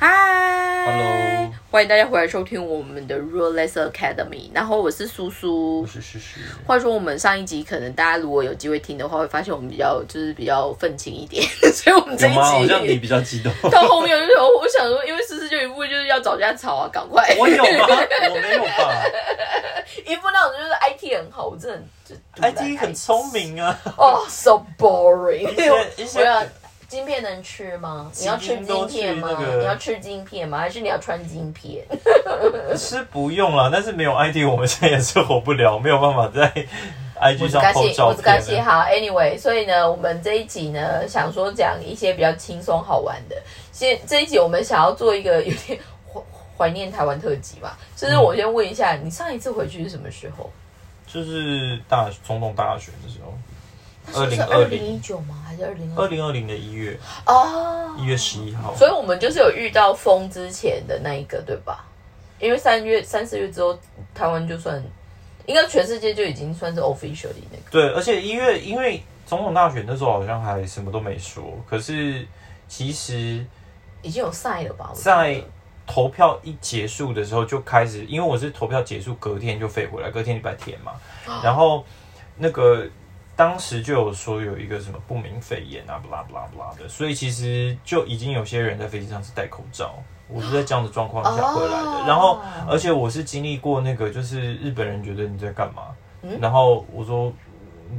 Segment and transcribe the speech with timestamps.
[0.00, 0.08] 嗨
[0.86, 4.48] Hello 欢迎大家回来收听我们的 r u l e s s Academy。
[4.54, 5.86] 然后我是苏苏我。
[5.86, 12.44] 是诗诗，话说我们上一集可能大家如果有机会听的话，会发现我们比较就是比较愤青一点， 所以我们这一有吗？
[12.46, 13.52] 好像你比较激动。
[13.70, 17.34] 到后面我就想，我想说，因为思思就一步就是要找架吵啊，赶快。
[17.38, 17.86] 我有吗？
[18.30, 19.02] 我没有吧
[20.06, 25.50] 一步那种就是 IT 很好，我真的就？IT 很聪明啊，哦、s o boring。
[25.96, 26.24] 一些
[26.88, 28.10] 晶片能吃吗？
[28.18, 29.28] 你要吃晶片吗？
[29.58, 30.56] 你要吃晶片吗？
[30.58, 31.84] 还是你要穿晶片？
[32.76, 36.50] 是不用了，但是没有 ID，我们现在也是活不了，没有办法在
[37.20, 38.58] IG 上我只感谢。
[38.62, 43.36] 好，Anyway，所以呢，我们这一集呢，想说讲一些比较轻松好玩的。
[43.70, 45.78] 先这一集我们想要做一个有点
[46.10, 46.20] 怀
[46.56, 50.50] 怀念台湾特辑吧，就是我先问一下，你上一次回去是什么时候？
[51.06, 53.32] 就是大总统大选的时候，
[54.12, 55.42] 是不是二零一九吗？
[55.46, 61.84] 还是二零二零二零的一月哦，一月十一号，所以我们就是有遇到风之前的那一个，对吧？
[62.38, 63.78] 因为三月、三四月之后，
[64.14, 64.82] 台湾就算
[65.46, 67.70] 应该全世界就已经算是 officially 那个。
[67.70, 72.26] 对，而且一月因为总统大选那时候好像还什么都没说，可是
[72.68, 73.44] 其实
[74.02, 74.90] 已经有赛了吧？
[74.90, 75.42] 我在
[75.86, 80.92] 投票一结束的时候就开始，因为我是投票结束隔天就飞回来，隔天礼拜天嘛，
[81.42, 81.84] 然后
[82.36, 82.86] 那个
[83.38, 89.94] 当时就有说有一个什么不明肺炎啊，不啦不啦不啦的，所以其实就已经有些人在飞机上是戴口罩。
[90.26, 95.84] 我是在这样的状况下回来的，哦然后而且我是经历过那个，就是日本人觉得你在干嘛，
[96.22, 97.32] 嗯然后我说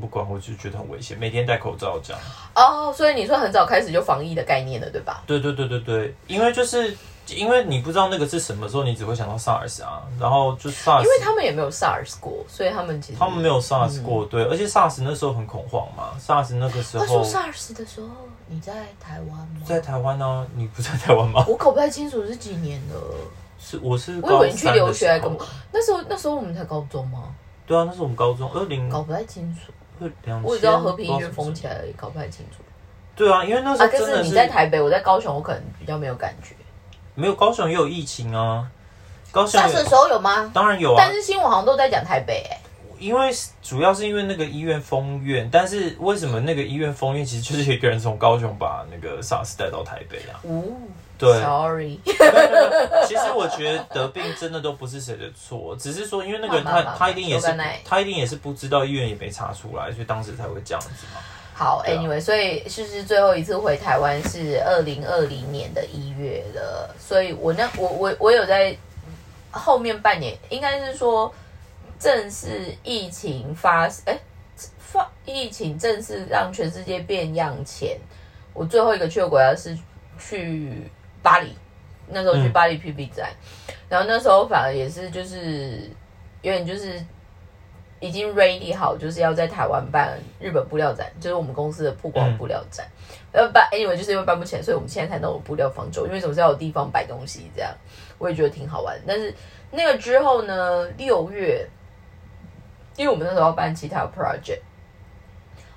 [0.02, 2.22] 不管，我就觉得很危险，每天戴口罩这样。
[2.56, 5.24] 哦，所以你说很早开始就防疫的概念了，对吧？
[5.26, 6.94] 对对对对对，因为就是
[7.36, 18.08] 因为你不知道那个是什么时候，你只会想到 SARS 啊，然后就 SARS，因为他们也没有 SARS 过，所以他们其实他们没有 SARS 过，对，而且 SARS 那时候很恐慌嘛，SARS 那个时他说候 SARS 的时候，
[18.48, 19.62] 你在台湾吗？
[19.66, 21.44] 在台湾呢、你不在台湾吗？
[21.48, 22.96] 我搞不太清楚是几年了。
[23.60, 25.38] 是我是我以为你去留学还干嘛？
[25.72, 27.36] 那时候那时候我们才高中吗？
[27.68, 29.72] 对啊，那是我们高中二零搞不太清楚。
[30.42, 32.64] 我只知道和平医院封起来而已，搞不太清楚。
[33.18, 36.56] 对啊，因为那时啊，候真的可是你在台北，我在高雄，我可能比较没有感觉。
[37.20, 38.66] 没有高雄也有疫情啊，
[39.32, 40.50] 高雄 SARS 的时有候有吗？
[40.54, 42.58] 当然有啊但，是新闻好像都在讲台北、哎，
[42.98, 43.30] 因为
[43.62, 50.40] 主要是因为那个医院封院，但是为什么那个医院封院，其实就是一个人从高雄把那个 SARS 带到台北啊。
[50.44, 50.64] 哦，
[51.18, 52.00] 对，sorry，
[53.06, 57.48] 其实我觉得得病真的都不是谁的错，只是说因为那个人他他一定也是
[57.84, 61.20] 他一定也是不知道医院也没查出来，所以当时才会这样子嘛。
[61.60, 68.74] 好啊，anyway，所以诗诗最后一次回台湾是二零二零年的一月了，所以我那我我我有在
[69.52, 71.30] 后面半年，应该是说
[72.00, 74.18] 正式疫情发哎、
[74.78, 78.00] 发疫情正式让全世界变样前，
[78.54, 79.78] 我最后一个去的国家是
[80.18, 80.90] 去
[81.22, 81.54] 巴黎，
[82.08, 82.54] 那时候去嗯。
[82.54, 83.30] 巴黎 PB 展，
[83.90, 85.92] 然后那时候反而也是就是
[86.42, 87.06] 有点就是
[88.00, 92.88] 已经 ready 好，就是要在台湾办日本布料展，就是我们公司的曝光布料展。
[93.32, 97.72] 呃、办 anyway 就是因为办不起来，所以我们现在才弄了布料方舟，因为总是要有地方摆东西，这样
[98.18, 99.00] 我也觉得挺好玩。
[99.06, 99.32] 但是
[99.70, 101.68] 那个之后呢，六月，
[102.96, 104.62] 因为我们那时候要办其他 project，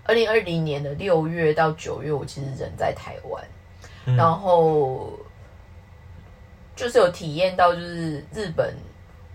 [0.05, 3.45] 二零二零年的六月到九月，我其实人在台湾，
[4.07, 5.13] 嗯然后
[6.75, 8.75] 就是有体验到就是日本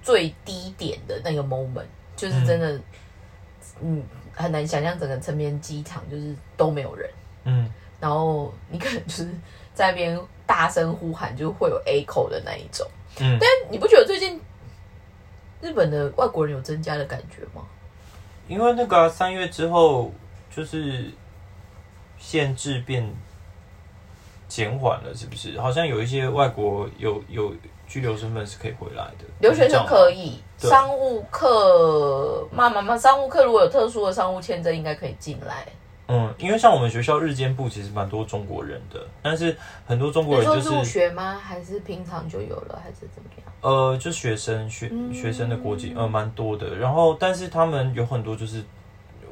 [0.02, 1.86] 最低点的那个 moment，
[2.18, 2.78] 就是真的，
[3.82, 7.10] 嗯，很难想象整个成边机场就是都没有人，
[7.46, 9.30] 嗯，然后你可能就是
[9.74, 12.86] 在那边大声呼喊，就会有 echo 的那一种。
[13.20, 14.40] 嗯但你不觉得最近
[15.62, 17.66] 日本的外国人有增加的感觉吗？
[18.48, 20.12] 因为那个啊三、月之后
[20.50, 21.12] 就是
[22.18, 23.08] 限制变
[24.48, 25.60] 减缓了，是不是？
[25.60, 27.54] 好像有一些外国有有
[27.88, 30.40] 居留身份是可以回来的，留学生可以。
[30.58, 35.68] 商务客，妈妈妈，商务客如果有特殊的商务签证，应该可以进来。
[36.08, 41.36] 嗯，因为像我们学校日间部其实蛮多中国人的，但是很多中国人就是入学吗？
[41.36, 43.46] 还是平常就有了，还是怎么样？
[43.62, 48.64] 呃，就学生学嗯学生的国籍呃蛮多的，然后但是他们有很多就是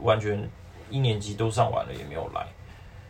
[0.03, 0.47] 完全
[0.91, 2.45] 一年级都上完了也没有来，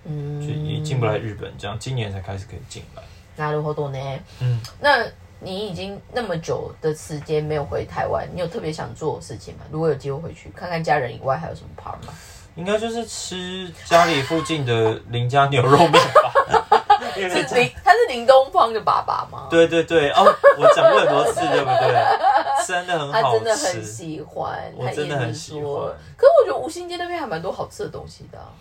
[0.05, 3.03] 嗯，就也进不来日本，这样今年才开始可以进来。
[3.39, 4.21] なるほどね。
[4.41, 5.07] 嗯，那
[5.39, 9.61] 你已经那么久的时间没有回台湾，你有特别想做的事情吗？
[9.71, 12.13] 如果有机会回去看看家人以外，还有什么 part 吗？
[12.57, 16.33] 应该就是吃家里附近的林家牛肉面吧。
[17.17, 20.25] 因为是林，他是林东方的爸爸吗？，对对对哦，
[20.57, 22.67] 我讲过很多次，对不对？
[22.67, 23.83] 真的很他好真的很吃。
[23.83, 25.97] 喜欢，我他一直真的很喜说欢。
[26.17, 28.53] 可是我觉得吴兴街那边还蛮多好吃的东西的啊、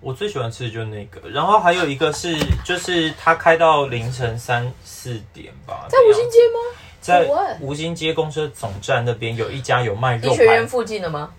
[0.00, 6.78] 我最喜欢吃的就是那个，然后还有一个是，就是它开到凌晨三四点吧，在五星街吗？
[7.00, 7.28] 在
[7.60, 11.30] 五星街公车总站那边有一家有卖肉医学院，附近的吗？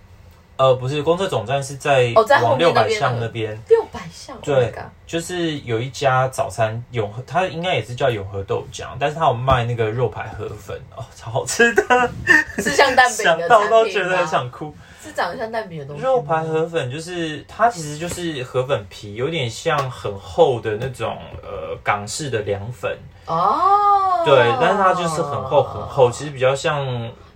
[0.58, 12.12] 呃，不是，公车总站是在哦在后往六百巷那边，六百巷，对 Oh 就是有一家早餐永和，它应该也是叫永和豆浆，但是它有卖那个肉排河粉，哦，超好吃的，
[12.58, 14.76] 是像蛋饼 想的到都觉得很想哭。
[15.02, 16.04] 是长得像蛋饼的东西。
[16.04, 26.86] 肉排河粉就是它其实就是河粉皮，有点像很厚的那种呃港式的凉粉，哦，对，但是它就是很厚很厚，其实比较像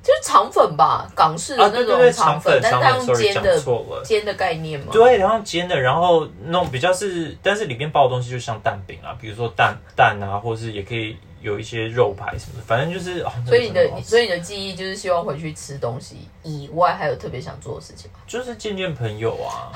[0.04, 4.04] 就是肠粉吧，港式的啊，那种肠肠粉肠粉但它用煎的错了。
[4.04, 4.88] 煎的概念嘛。
[4.92, 13.22] 对，然后煎的，然后那种比较是，但是里面包的东西就像蛋饼啊，比如说蛋蛋啊，或是也可以有一些肉排什么的，反正就是。
[13.22, 18.20] 哦、所以你的所以你的记忆就是希望回去吃东西以外，还有特别想做的事情吗？
[18.28, 19.72] 就是见见朋友啊，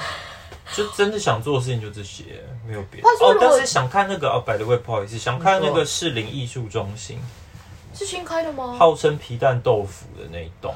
[0.74, 2.24] 就真的想做的事情就这些，
[2.68, 7.18] 没有别的哦但是想看那个哦，百的位不好意思，想看那个士林艺术中心，
[7.98, 8.76] 是新开的吗？
[8.78, 10.72] 号称皮蛋豆腐的那一栋。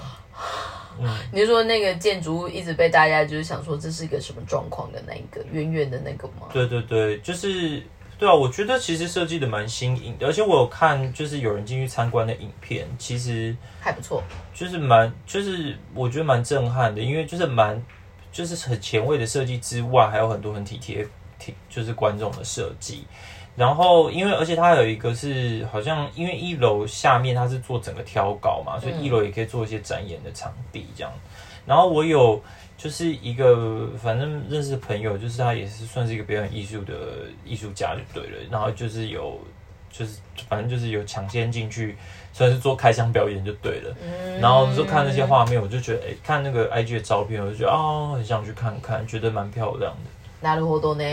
[1.32, 6.48] 你是说那个建筑物一直被大家就是想说这是一个什么状况的那一个圆圆的那个吗？
[6.52, 7.82] 对对对，就是
[8.18, 14.24] 对啊，我觉得其实设计的蛮新颖的，而且我有看就是有人进去参观的影片，其实还不错，
[14.54, 17.82] 就是蛮就是我觉得蛮震撼的，因为就是蛮
[18.32, 21.08] 就是很前卫的设计之外，还有很多很体贴
[21.40, 23.06] 体就是观众的设计。
[23.57, 31.11] 然后，因为而且它有一个是好像，因为一楼下面它是做整个挑稿嘛，所以一楼也可以做一些展演的场地这样。
[31.65, 32.39] 然后我有
[32.77, 36.95] 就是一个反正认识的朋友，就是他也是算是一个表演艺术的
[37.45, 38.37] 艺术家就对了。
[38.51, 39.41] 然后就是有
[39.91, 40.19] 就是
[40.49, 41.97] 反正就是有抢先进去，
[42.35, 43.97] 算是做开箱表演就对了。
[44.03, 50.47] 嗯然后就看那些画面，我就觉得哎、看那个 IG 的照片，我就觉得哦，很想去看看，觉得蛮漂亮的。
[50.47, 51.05] なるほど呢。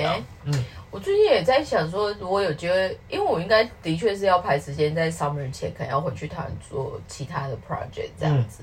[0.43, 0.53] 嗯，
[0.90, 8.62] 我最近也在想说，如果有机会，因为我应该的确是要排时间在 summer 前，可能要回去台湾做其他的 project 这样子，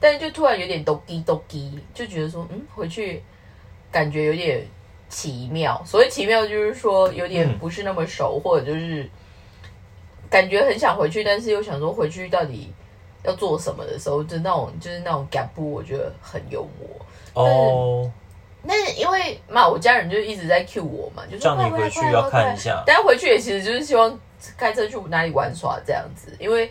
[0.00, 3.22] 但是就突然有点 doki doki，就觉得说，嗯，回去
[3.92, 4.66] 感觉有点
[5.10, 5.82] 奇妙。
[5.84, 9.08] 所谓奇妙，就是说有点嗯不是那么熟，或者就是
[10.30, 12.72] 感觉很想回去，但是又想说回去到底
[13.24, 16.88] 要做什么的时候，就那种就是那种 gap，我觉得很幽默。
[17.34, 18.10] 哦，
[18.68, 22.82] 但是因为嘛，我家人就一直在 cue 我嘛，就说叫你回去要看一下。
[22.86, 24.20] 但是回去也其实就是希望
[24.56, 26.70] 开车去哪里玩耍这样子，因为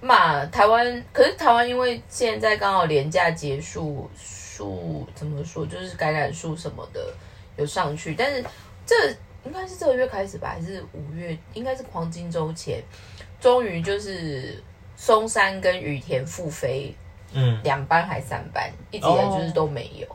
[0.00, 7.12] 嘛，台湾可是台湾因为现在刚好廉假结束，数怎么说就是感染数什么的
[7.56, 8.44] 有上去，但是
[8.86, 8.94] 这
[9.44, 11.36] 应该是这个月开始吧，还是五月？
[11.52, 12.82] 应该是黄金周前，
[13.40, 14.62] 终于就是
[14.96, 16.94] 松山跟羽田复飞
[17.32, 20.06] 嗯，两班还三班，一直以来就是哦都没有，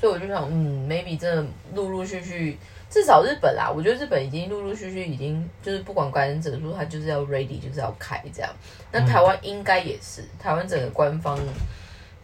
[0.00, 1.44] 所以我就想，嗯，maybe 真的
[1.74, 2.58] 陆陆续续，
[2.90, 8.50] 至少日本啦，我觉得日本已经陆陆续续已经就是不管感染者数，它就是要 ready，就是要开这样。
[8.92, 11.38] 那台湾应该也是，台湾整个官方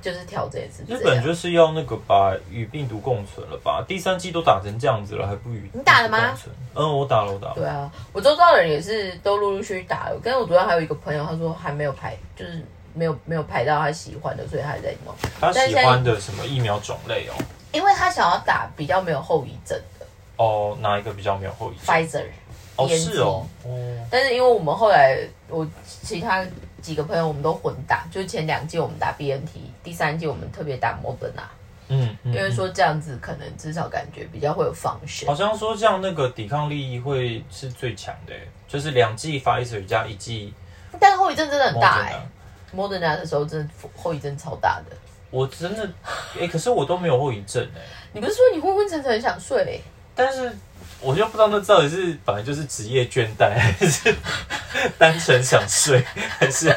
[0.02, 0.82] 就是调整也是。
[0.86, 3.82] 日本就是要那个吧，与病毒共存了吧？
[3.88, 6.36] 第三季都打成这样子了，还不与你打了吗？
[6.75, 7.54] 嗯，我打了，我打了。
[7.54, 17.34] 对啊，我周遭的人也是都陆陆续续打了，跟我昨天还有一个朋友，他说还没有排，就是没有没有排到他喜欢的，所以他还在弄，他喜欢的什么疫苗种类哦？
[17.72, 22.26] 因为他想要打比较没有后遗症的哦，哪一个比较没有后遗症？Pfizer。
[22.74, 26.42] 哦，是哦，哦，但是因为我们后来，我其他
[26.80, 29.50] 几个朋友我们都混打，就是前两季我们打 BNT，
[29.85, 31.44] 第三季我们特别打 Moderna，
[31.88, 35.35] 嗯，嗯因为说这样子可能至少感觉比较会有防身好。
[35.35, 38.32] 像说这样那个抵抗力会是最强的，
[38.66, 40.54] 就是两剂 Pfizer 加一剂
[40.99, 42.26] 但后遗症真的很大哎、
[42.75, 44.97] Moderna 的时候真的后遗症超大的。
[45.32, 45.90] 我真的，
[46.38, 47.80] 哎、可是我都没有后遗症哎，
[48.12, 49.80] 你不是说你昏昏沉沉很想睡？
[50.14, 50.54] 但是
[51.00, 54.14] 我就不知道那到底是本来就是职业倦怠， 还是
[54.98, 56.04] 单纯想睡，
[56.38, 56.70] 还是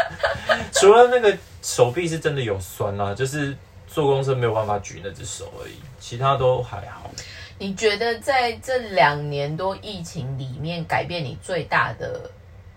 [0.72, 7.10] 除了那个手臂是真的有酸啦、就是坐公车没有办法举那只手而已，其他都还好。
[7.58, 12.30] 你觉得在这两年多疫情里面，改变你最大的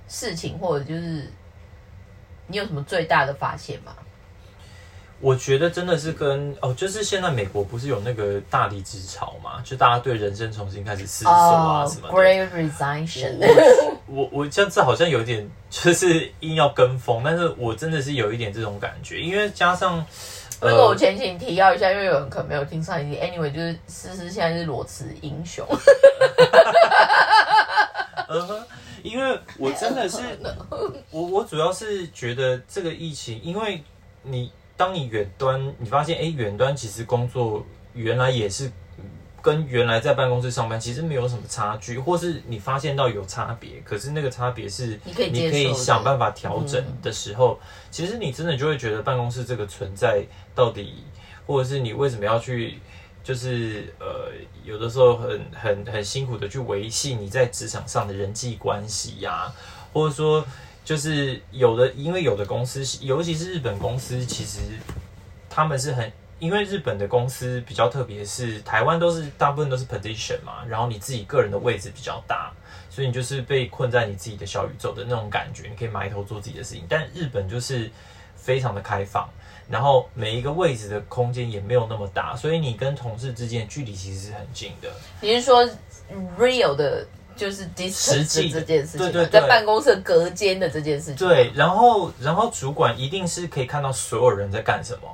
[0.08, 1.30] 事情，或者就是
[2.48, 3.94] 你有什么最大的发现吗？
[5.22, 12.14] 我觉得真的是跟哦，就是现在美国不是有那个大离职潮嘛，就大家对人生重新开始思索啊什么的。
[12.14, 13.38] 哦 Great Resignation。
[14.08, 20.04] 我我这样子好像有点就是硬要跟风，但是我真的是有一点这种感觉，因为加上
[20.60, 23.20] 那个我前情提要一下，因为有人可能没有听上一集。
[23.20, 25.64] Anyway，就是思思现在是裸辞英雄，
[29.04, 30.18] 因为我真的是
[31.12, 33.84] 我我主要是觉得这个疫情，因为
[34.24, 34.52] 你
[34.82, 38.72] 当你远端，你发现哎，远端其实工作原来也是
[39.40, 47.60] 跟原来在办公室上班其实没有什么差距，或是你发现到有差别，可是那个差别是你可以你可以想办法调整的时候，
[47.92, 51.04] 其实你真的就会觉得办公室这个存在到底，
[51.46, 52.80] 或者是你为什么要去，
[53.24, 54.32] 就是呃，
[54.64, 59.54] 有的时候很很很辛苦的去维系你在职场上的人际关系呀、
[59.94, 60.44] 或者说
[60.92, 64.60] 就是有的，因为有的公司，尤其是日本公司，其实
[65.50, 66.12] 他们是很。
[66.40, 72.52] 因为日本的公司比较特别，是台湾都是大部分都是 position 嘛，然后你自己个人的位置比较大，
[72.90, 76.84] 所以你就是被困在你自己的小宇宙的那种感觉，你可以埋头做自己的事情。
[76.90, 77.90] 但日本就是
[78.36, 79.30] 非常的开放，
[79.70, 84.90] 然后每一个位置的空间也没有那么大，所以你跟同事之间距离其实是很近的。
[85.22, 85.64] 你是说
[86.40, 87.06] real 的，
[87.42, 95.10] 就是实 distance 际这件事情，对对对在办公室隔间的这件事情，对，然后然后主管一定是可以看到所有人在干什么，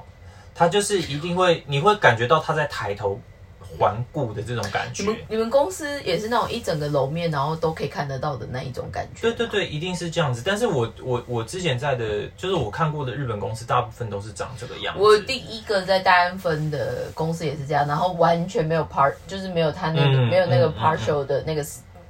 [0.53, 3.17] 他就是一定会，你会感觉到他在抬头
[3.61, 5.09] 环顾的这种感觉你。
[5.09, 9.21] 们你们公司也是那种一整个楼面，然后都可以看得到的那一种感觉。
[9.21, 10.41] 对对对，一定是这样子。
[10.43, 15.01] 但是我我我之前在的，就是我看过的日本公司，大部分都是长这个样子。
[15.01, 21.63] 我第一个在大安分的公司也是这样，然后完全没有 part，就是没有他那个、嗯没有那个 partial 的那个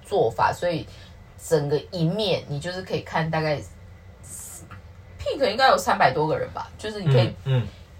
[0.07, 0.87] 做法，所以
[1.37, 3.57] 整个一面你就是可以看大概
[5.19, 7.31] pink 应该有三百多个人吧，就是你可以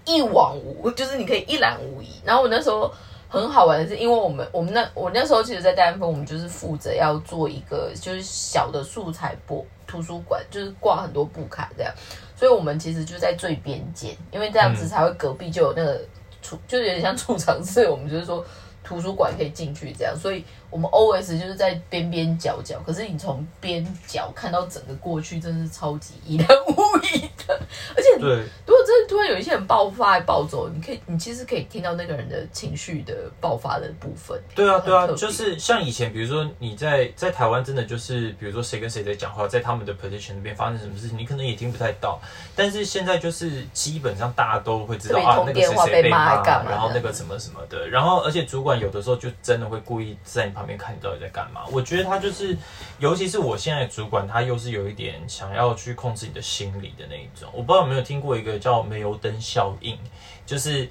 [0.04, 2.08] 一往无，就是你可以一览无遗。
[2.24, 2.90] 然后我那时候
[3.28, 11.92] 很好玩的是，因为我们我们那我那时候其实，在丹峰，我们就是负责要做一个就是小的素材博图书馆，就是挂很多布卡这样，
[12.34, 16.00] 所以我们其实就在最边间，因为这样子才会隔壁就有那个
[16.40, 18.44] 储，就是有点像储藏室，我们就是说。
[18.88, 26.72] 图书馆可以进去，这样，所以我们 OS 就是在边边角角，可是你从边角看到整个过去，真的是超级一览 无
[27.04, 27.28] 遗。
[27.96, 28.28] 而且，对，
[28.66, 34.38] 如果真的突然有一些人爆发、暴走，你可以，你其实可以听到那个人的情绪的爆发的部分。
[34.54, 42.20] 对啊，对啊就是像以前，比如说你在在台湾，真的就是，比如说谁跟谁在讲话，在他们的 position 那边发生什么事情，你可能也听不太到。
[42.54, 51.62] 但是现在就是基本上大家都会知道啊，那个谁电话被谁被骂，骂干嘛然后那个什么什么的，然后而且主管有的时候就真的会故意在你旁边看你到底在干嘛。
[51.72, 52.56] 我觉得他就是，
[52.98, 57.37] 尤其是我现在的主管，他又是有一点想要去控制你的心理的那一种。
[57.52, 59.98] 我不知道有没有听过一个叫煤油灯效应，
[60.44, 60.88] 就是。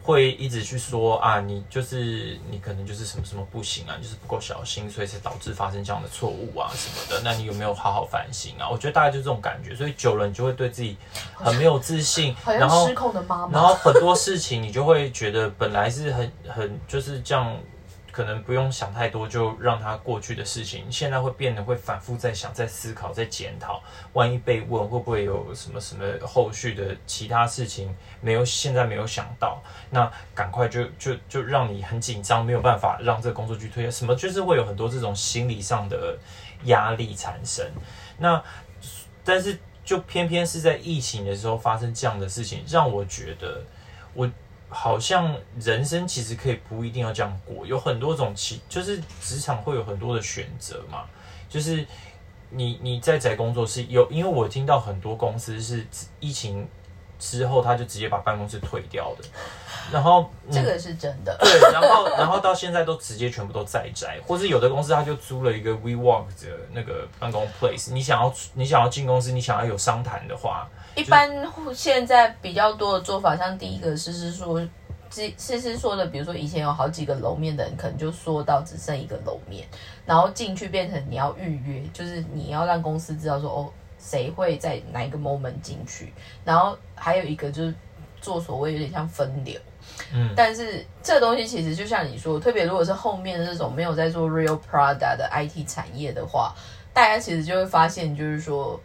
[0.00, 7.20] 会一直去说啊，你就是你可能就是什么什么不行啊，就是不够小心，所以才导致发生这样的错误啊什么的。
[7.22, 8.66] 那你有没有好好反省啊？
[8.70, 10.96] 我觉得大概就这种感觉，所以久了你就会对自己
[11.34, 13.62] 很没有自信，然后失控的妈妈然。
[13.62, 17.54] 后很多事情你就会觉得本来是很很就是这样，
[18.18, 23.80] 可能不用想太多就让它过去的事情，现在会变得会反复在想、在思考、在检讨。
[24.12, 33.88] 万一被问会不会有什么什么后续的其他事情没有现在没有想到，那赶快就就就让你很紧张，没有办法让这个工作去推。
[33.88, 36.18] 什么就是会有很多这种心理上的
[36.64, 37.64] 压力产生。
[38.18, 38.42] 那
[39.22, 43.62] 但是就偏偏是在疫情的时候发生这样的事情，让我觉得
[44.12, 44.28] 我
[44.68, 51.04] 好像人生其实可以不一定要这样过，有很多种其就是职场会有很多的选择嘛，
[51.48, 51.86] 就是
[52.50, 55.86] 你你在宅工作是有，因为我听到很多公司是
[56.20, 56.68] 疫情
[57.18, 59.24] 之后他就直接把办公室退掉的，
[59.90, 61.36] 然后、嗯 这个是真的。
[61.40, 71.30] 对，然后然后到现在都直接全部都在宅，或是有的公司他就租了一个 WeWork 的那个办公 place，你想要你想要进公司，你想要有商谈的话，一般
[71.72, 74.60] 现在比较多的做法，像第一个是是说，
[75.10, 79.64] 是是是说的，比如说以前有好几个楼面的人，可能就缩到只剩一个楼面，
[80.04, 86.12] 然后进去变成你要预约，就是你要让公司知道说哦，谁会在哪一个 moment 进去，
[86.44, 87.74] 然后还有一个就是
[88.20, 89.58] 做所谓有点像分流。
[90.12, 96.52] 嗯但是这东西其实就像你说，特别如果是后面的这种没有在做 real product 的 IT 产业的话，
[96.92, 98.78] 大家其实就会发现，就是说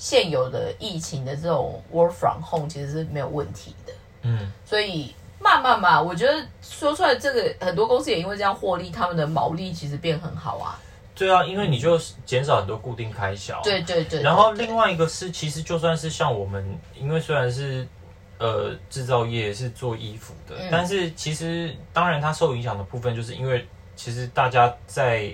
[0.00, 3.92] 现有的疫情的这种 work from home 其实是没有问题的。
[4.22, 10.80] 嗯，所以慢慢嘛，我觉得说出来这个很多公司也因为这样获利，他们的毛利其实变很好啊。
[11.14, 14.22] 对啊，因为你就减少很多固定开销，对对对。
[14.22, 16.64] 然后另外一个是，其实就算是像我们，
[16.98, 17.86] 因为虽然是
[18.38, 23.66] 呃制造业是做衣服的，嗯但是其实当然它受影响的部分，就是因为
[23.96, 25.30] 其实大家在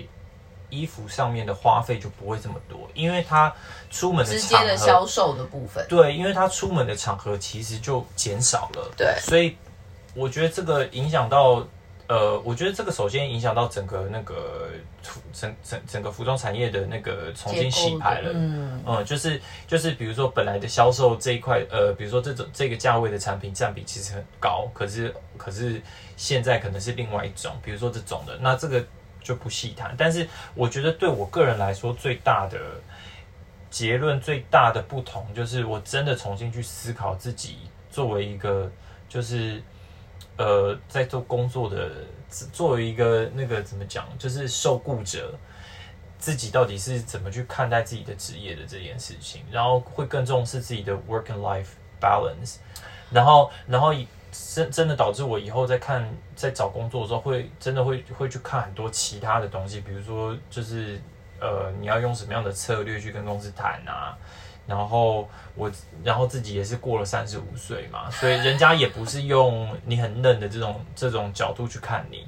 [0.69, 3.53] 衣服上面的花费就不会这么多，因为他
[3.89, 9.15] 出门的直接的销售的部分，对，因为他出门的场合其实就减少了，对。
[9.21, 9.55] 所以
[10.13, 11.65] 我觉得这个影响到
[12.07, 14.69] 呃，我觉得这个首先影响到整个那个
[15.33, 18.31] 整整整个服装产业的那个重新洗牌了。
[18.33, 18.81] 嗯。
[18.85, 25.81] 嗯，就是就是比如说本来的销售这一块，呃，比如说这种这个价位的产品占比其实很高，可是可是
[26.15, 28.81] 现在可能是另外一种，比如说这种的，那这个
[29.27, 29.93] 就不细谈。
[29.97, 32.57] 但是我觉得对我个人来说，最大的
[33.69, 37.57] 结论、最大的不同，就是我真的重新去思考自己
[37.91, 38.71] 作为一个
[39.09, 39.61] 就是。
[40.39, 41.89] 呃，在做工作的，
[42.53, 45.33] 作为一个那个怎么讲，就是受雇者，
[46.19, 51.69] 自己到底是怎么去看待自己的职业的这件事情，然后会更重视自己的 work and life
[51.99, 52.57] balance，
[53.09, 53.91] 然后，然后
[54.31, 60.99] 真真的导致我以后在看在找工作的时候，会真的会会去看很多其他的东西，比如说就是
[61.39, 64.17] 呃，你要用什么样的策略去跟公司谈啊。
[64.67, 65.71] 然后我，
[66.03, 72.27] 然后自己也是过了三十五岁嘛，所以人家也不是用你很嫩的这种这种角度去看你，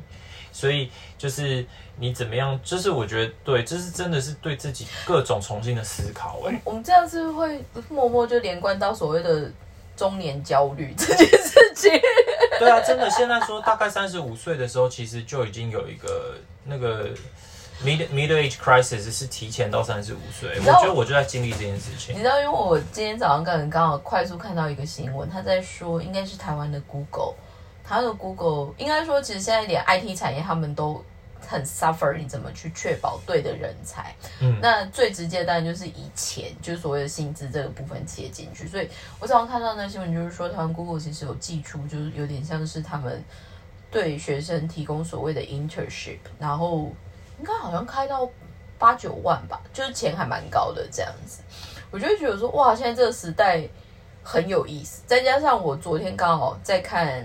[0.54, 1.66] 所以就是
[1.98, 6.40] 你怎么样，就是我觉得对，这是真的是对自己各种重新的思考。
[6.48, 9.52] 哎，我们这样子会默默就连贯到所谓的
[10.00, 11.92] 中年焦虑 这件事情。
[12.58, 17.10] 对啊，真的，现在说大概三十五岁的时候，其实就已经有一个那个。
[17.82, 22.14] Mid middle age crisis 是提前到三十五岁，我觉得我就在经历这件事情。
[22.14, 27.36] 你知道，因为我今天早上刚刚好快速看到一个新闻，他在说，应该是台湾的 Google，
[27.82, 31.02] 台湾的 Google 应该说，其实现在连 IT 产业他们都
[31.50, 34.16] 很 suffer，你怎么去确保对的人才？
[34.40, 38.68] 嗯，那最直接当然就是以钱就是所谓的薪资这个部分切进去。
[38.68, 38.88] 所以
[39.20, 43.24] 我早上看到那新闻，就是说台湾 Google 其实有寄出，就是有点像是他们
[43.90, 46.92] 对学生提供所谓的 internship，然后。
[47.40, 48.30] 应该好像开到
[48.78, 51.42] 八九万吧，就是钱还蛮高的这样子。
[51.90, 53.66] 我就会觉得说，哇，现在这个时代
[54.22, 55.04] 很有意思。
[55.08, 57.24] 再加上我昨天刚好在看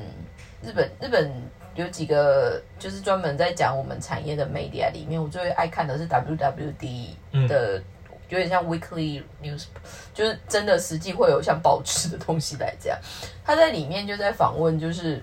[0.62, 1.33] 日本，日本
[1.75, 7.83] 有几个就是专门在讲我们产业的 media 里面，我最爱看的是 WWD 的，
[8.28, 9.64] 有点像 weekly news，
[10.12, 12.99] 就是真的实际会有像报纸的东西来讲。
[13.45, 15.23] 他在里面就在访问，就是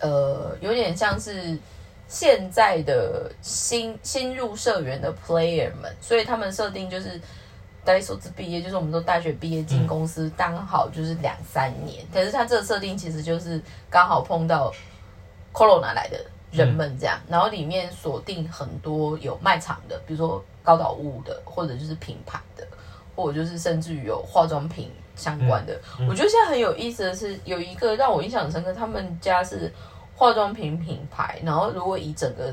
[0.00, 1.58] 呃，有点像是。
[2.10, 7.20] 现在的新新入社员的 player 们，所以他们设定就是
[7.84, 12.02] 大数字毕业，就是我们都大学毕业进公司刚好就是两三年。
[12.10, 13.60] 可是他这个设定其实就是
[13.90, 14.72] 刚好碰到
[15.52, 16.18] corona 来的
[16.50, 22.66] 人们这样，然后里面锁定很多有卖场的，比如说高岛屋的，或者就是品牌的，
[23.14, 25.80] 或者就是甚至于有化妆品相关的。
[26.08, 29.72] 我觉得现在很有意思的是，有一个让我印象很深刻，他们家是。
[30.18, 32.52] 化妆品品牌，然后如果以整个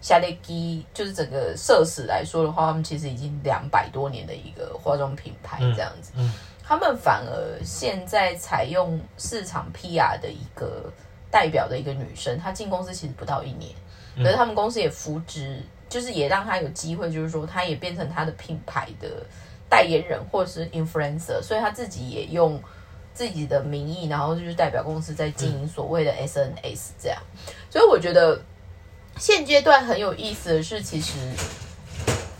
[0.00, 6.10] 夏利基就是整个设施来说的话，他们其实已经两百多年的一个化妆品牌这样子。
[6.16, 10.92] 嗯，他们反而现在采用市场 PR 的一个
[11.30, 13.72] 代表的一个女生，她进公司其实不到一年，
[14.16, 19.08] 可是他们公司也扶植，就是也让她有机会，就是说她也变成她的品牌的
[19.68, 22.60] 代言人或者是 influencer，所以她自己也用。
[23.14, 27.20] 自己的名义，然后就是代表公司在经营所谓的 SNS 这样，
[27.68, 28.40] 所以我觉得
[29.18, 31.18] 现阶段很有意思的是，其实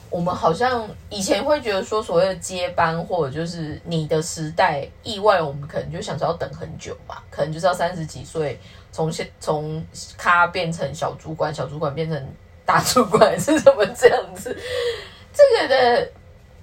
[0.08, 8.56] 我们好像以前会觉得说所谓的接班或者就是你的时代意外，我们可能就想说要等很久嘛，可能就是要三十几岁
[8.98, 12.34] 从现从咖变成小主管，小主管变成
[12.66, 14.56] 大主管 是什么这样子，
[15.32, 16.10] 这个的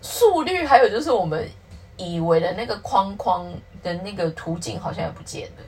[0.01, 1.47] 速率还有就是我们
[1.95, 3.47] 以为的那个框框。
[3.85, 5.63] 的那个途径好像也不见了，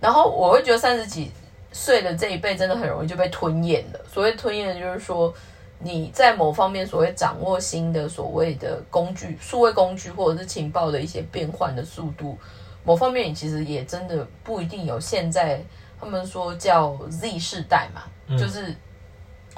[0.00, 1.30] 然后我会觉得三十几
[1.70, 4.00] 岁的这一辈真的很容易就被吞咽了。
[4.12, 5.32] 所谓吞咽，就是说
[5.78, 12.36] 你在某方面所谓掌握新的所谓的工具、数位工具或者是情报的一些变换的速度，
[12.82, 15.62] 某方面你其实也真的不一定有现在
[16.00, 18.02] 他们说叫 Z 世代嘛，
[18.36, 18.74] 就是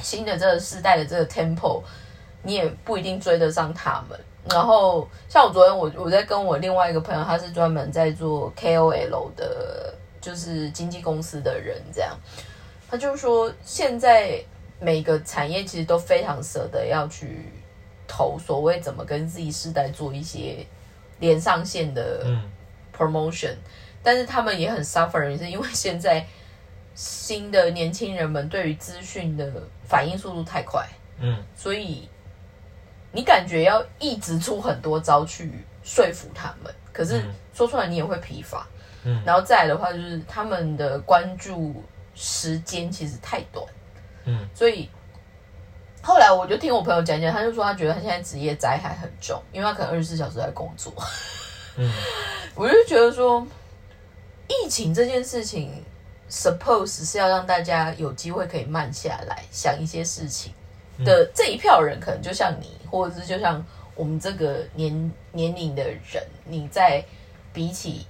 [0.01, 1.83] 新的这个世代的这个 tempo，
[2.43, 4.19] 你也不一定追得上他们。
[4.49, 12.17] 然后，像我昨天，我我在跟我另外一个朋友，他是专门在做 KOL 的，就是经纪公司的人，这样，
[12.89, 14.41] 他就说，现在
[14.79, 17.53] 每个产业其实都非常舍得要去
[18.07, 20.65] 投所谓怎么跟 Z 世代做一些
[21.19, 22.25] 连上线的
[22.97, 23.57] promotion，
[24.07, 26.25] 但是他们也很 suffer，也是因为现在
[26.95, 29.53] 新的年轻人们对于资讯的
[29.89, 30.87] 反应速度太快，
[31.19, 32.09] 嗯，所以。
[33.13, 35.51] 你感觉要一直出很多招去
[35.83, 37.23] 说服他们，可是
[37.55, 38.67] 说出来你也会疲乏。
[39.05, 41.83] 嗯，然后再来的话，就是他们的关注
[42.15, 43.65] 时间其实太短。
[44.27, 44.91] 嗯，所以
[46.03, 50.93] 后来我就听我朋友讲讲，他就说他觉得他现在职业灾害很重，因为他可能二十四小时在工作。
[51.77, 51.91] 嗯，
[52.55, 53.47] 我就觉得说
[54.49, 55.85] 疫情这件事情
[56.31, 60.53] ，suppose 是要让大家有机会可以慢下来想一些事情
[61.05, 67.05] 的这一票人，可能就像你，或者是就像我们这个年年龄的人，你在
[67.53, 68.07] 比起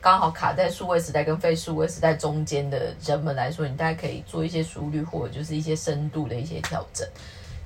[0.00, 7.06] 刚好卡在数位时代跟非数位时代中间的人们来说，你大概可以做一些熟虑或者就是一些深度的一些调整。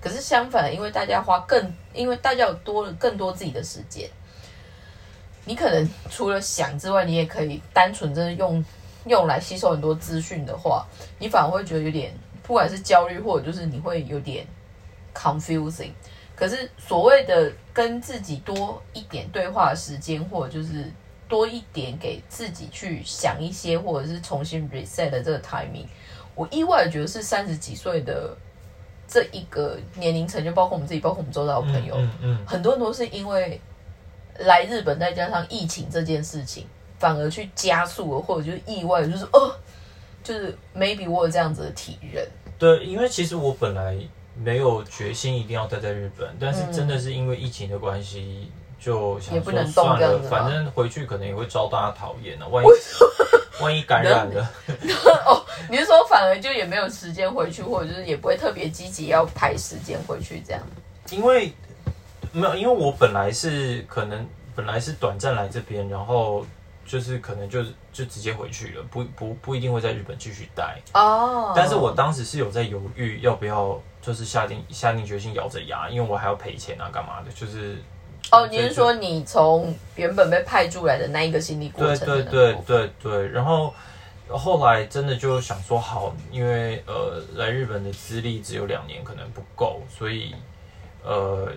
[0.00, 4.08] 可是相反，因为大家花更，因为大家有多了更多自己的时间，
[5.44, 8.64] 你可能除了想之外，你也可以单纯真的用
[9.06, 10.86] 用来吸收很多资讯的话，
[11.18, 14.46] 你反而会觉得有点，不管是焦虑或者就是你会有点
[15.14, 15.90] confusing。
[16.36, 20.90] 可是所谓的跟自己多一点对话时间，或者就是
[21.28, 25.86] 多一点给自己去想一些，或者是重新 reset 的这个 timing，
[26.34, 28.34] 我意外的觉得是三十几岁的
[29.06, 33.60] 这一个年龄层，就包括我们自己，包括我们周遭的朋友，嗯嗯，很多人都是因为
[34.38, 36.66] 来日本，再加上疫情这件事情，
[36.98, 39.54] 反而去加速了，或者就是意外，就是哦，
[40.22, 42.26] 就是 maybe 我有这样子的体认。
[42.58, 43.96] 对，因为其实我本来
[44.34, 52.48] 没有决心一定要待在日本，但是真的是因为疫情的关系，就想说也不能动算了，反正回去可能也会招大家讨厌呢。
[52.48, 52.68] 万一
[53.62, 54.50] 万一感染了，
[55.26, 60.62] 哦，你是说反而就也没有时间回去，或者就是也不会特别积极要排时间回去这样？
[61.10, 61.52] 因为
[62.32, 66.44] 没有，因为我本来是可能本来是短暂来这边，然后
[66.84, 70.80] 就是可能就是就直接回去了，不不不一定会在日本继续待。
[70.94, 77.76] 哦，但是我当时是有在犹豫要不要，就是下定下定决心咬着牙，因为我还要赔钱啊，干嘛的，就是
[78.30, 82.06] 哦，你是说你从原本被派驻来的那一个心理过对程？
[82.06, 83.74] 对对，对对，然后
[84.28, 90.34] 后来真的就想说好，因为呃来日本的资历只有两年，可能不够，所以
[91.02, 91.48] 呃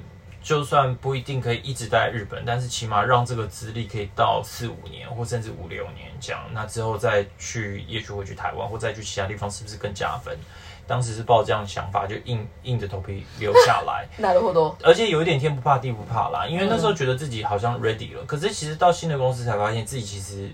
[0.44, 10.38] 就算不一定可以一直待在日本，但是起码让这个资历可以到四五年或甚至五六年这样，那之后再去也许会去台湾或再去其他地方，是不是更加分？
[10.86, 14.06] 当时是抱这样的想法，就硬硬着头皮留下来。
[14.18, 20.52] 那如多而且有一点天不怕地不怕啦，因为那时候觉得自己好像 ready 了，可是其实到新的公司才发现自己其实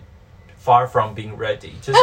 [0.64, 2.00] far from being ready，就是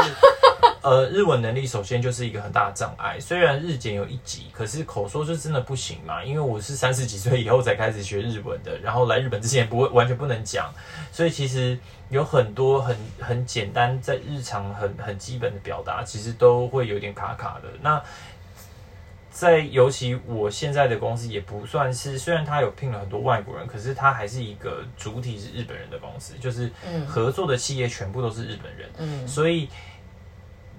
[0.82, 3.18] 呃日文能力首先就是一个很大的障碍。
[3.18, 10.72] 虽然日检有一级，可是口说是真的不行嘛，因为我是三十几岁以后才开始学日文的，然后来日本之前不会完全不能讲，
[11.10, 17.68] 所以其实有很多很很简单在日常很很基本的表达，其实都会有点卡卡的。
[17.82, 18.02] 那
[19.28, 29.68] 在尤其我现在的公司也不算是，虽然他有聘了很多外国人，可是他还是一个主体是日本人的公司，就是嗯合作的企业全部都是日本人，嗯所以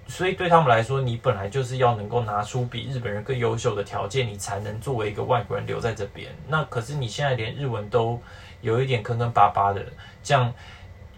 [0.07, 6.33] 所以对他们来说，你本来就是要能够拿出比日本人更优秀的条件，你才能作为一个外国人留在这边。
[6.47, 8.19] 那可是你现在连日文都
[8.61, 9.85] 有一点坑坑巴巴的，
[10.23, 10.53] 这样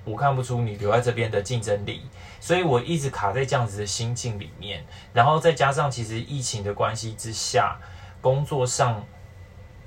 [0.04, 2.02] 我看不出你留在这边的竞争力。
[2.39, 7.78] 所以我一直卡在这样子的心境里面，然后再加上其实疫情的关系之下，
[8.21, 9.06] 工作上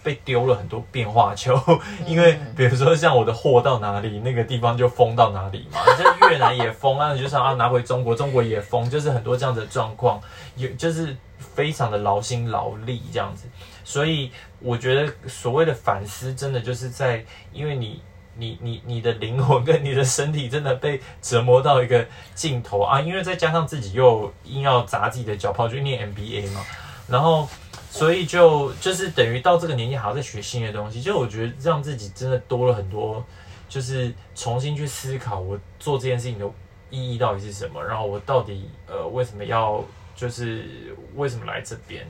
[0.02, 1.60] 被丢了很多变化球，
[2.06, 10.20] 因为比如说像我的货到哪里，那个地方就封到哪里嘛， 这越南也封，那你就想要拿回中国，中国也封，就是很多这样的状况，
[10.56, 13.46] 有就是非常的劳心劳力这样子，
[13.84, 18.00] 所以我觉得所谓的反思，真的就是在因为你。
[18.34, 22.02] 你你你的灵魂跟你的身体真的被折磨到一个
[22.34, 22.98] 尽头啊！
[22.98, 26.64] 因为再加上自己又硬要砸自己的脚泡去念 MBA 嘛，
[27.06, 27.46] 然后
[27.92, 33.22] 所以就就是等于到这个年纪还要再学新的东西，就我觉得让自己真的多了很多，
[33.68, 36.50] 就是重新去思考我做这件事情的
[36.88, 39.84] 意义到底是什么，然后我到底呃为什么要
[40.16, 42.02] 就是为什么来这边，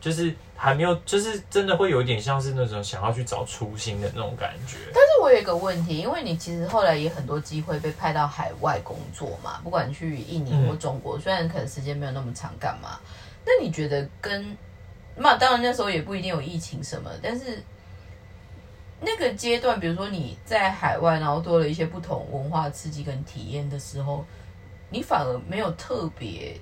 [0.00, 4.78] 就是还没有就是真的会有一点像是那种想要去找初心的那种感觉。
[4.86, 12.98] 但是我有一个问题，因为你其实后来也很多机会被派到海外工作嘛，不管去印尼或中国，虽然可能时间没有那么长，干嘛？
[13.44, 14.56] 那你觉得跟
[15.16, 17.62] 那当然那时候也不一定有疫情什么，但是
[19.00, 24.24] 那个阶段，比如说你在海外，然后多了一些不同文化刺激跟体验的时候，
[24.90, 26.58] 你反而没有特别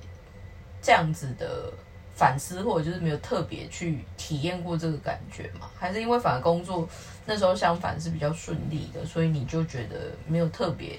[0.80, 1.72] 这样子的
[2.14, 5.68] 反思，或者就是没有特别去体验过这个感觉嘛？
[5.78, 6.88] 还是因为反而工作
[7.26, 10.98] 那时候相反是比较顺利的，所以你就觉得没有特别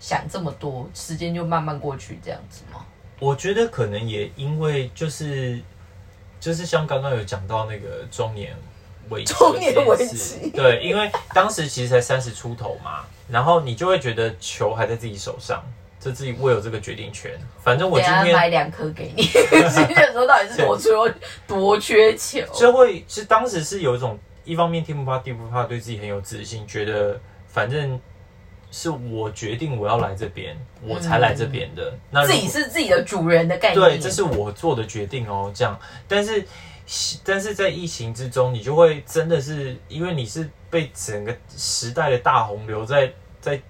[0.00, 2.84] 想这么多，时间就慢慢过去这样子吗？
[3.20, 5.62] 我觉得可能也因为就是
[6.44, 8.54] 就是像刚刚有讲到那个中年
[9.08, 15.64] 危机中年危机对，因为当时其实才三十出头嘛，然后你就会觉得球还在自己手上，
[15.98, 17.32] 就自己握有这个决定权。
[17.62, 21.14] 反正我今天买两颗给你，新的时候到底是多缺
[21.46, 22.44] 多缺球？
[22.52, 27.98] 就会是当时是有一种一方面天不怕地不怕，对自己很有自信，觉得反正
[28.74, 31.96] 是我决定我要来这边，我才来这边的。
[32.10, 33.80] 那自己是自己的主人的概念。
[33.80, 35.52] 对，这是我做的决定哦。
[35.54, 36.44] 这样，但是
[37.22, 43.62] 但是在疫情之中，你就会真的是因为你是被整个时代的大洪流在在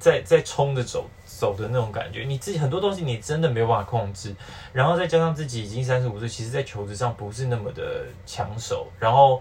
[0.00, 1.06] 在在冲着走。
[1.38, 4.34] 走的那种感觉，你自己很多东西你真的没有办法控制，
[4.72, 9.40] 然后再加上自己已经三十五岁，其实，在求职上不是那么的抢手，然后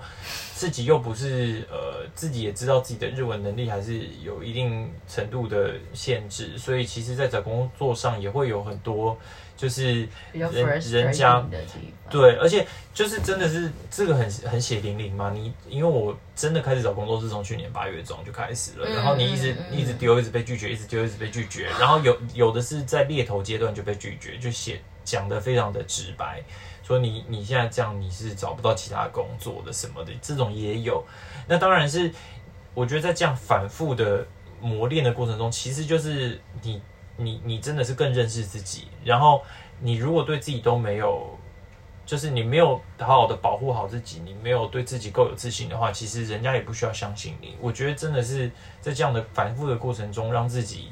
[0.53, 9.17] 自己又不是呃，自己也知道自己的日文能力还是有一定程度的限制，所以其实，在找工作上也会有很多。
[9.55, 11.43] 就是人人家
[12.09, 15.31] 对，而且就是真的是这个很很血淋淋嘛。
[15.31, 21.67] 你因为我真的开始找工作是从去年八月中就开始了，然后你一直一直丢，一直被拒绝，一直丢，一直被拒绝。
[21.79, 26.43] 然后有有的是在猎头阶段就被拒绝，就写讲的非常的直白，
[26.83, 31.03] 说你你现在这样你是找不到其他工作的什么的，这种也有。
[31.47, 32.11] 那当然是
[32.73, 34.27] 我觉得在这样反复的
[34.59, 36.81] 磨练的过程中，其实就是你。
[37.17, 39.43] 你你真的是更认识自己，然后
[39.79, 41.37] 你如果对自己都没有，
[42.05, 47.55] 就是你没有好好的保护好自己，你没有对自己够有自信的话，其实人家也不需要相信你。
[47.61, 48.51] 我觉得真的是
[48.81, 50.89] 在这样的反复的过程中，让自己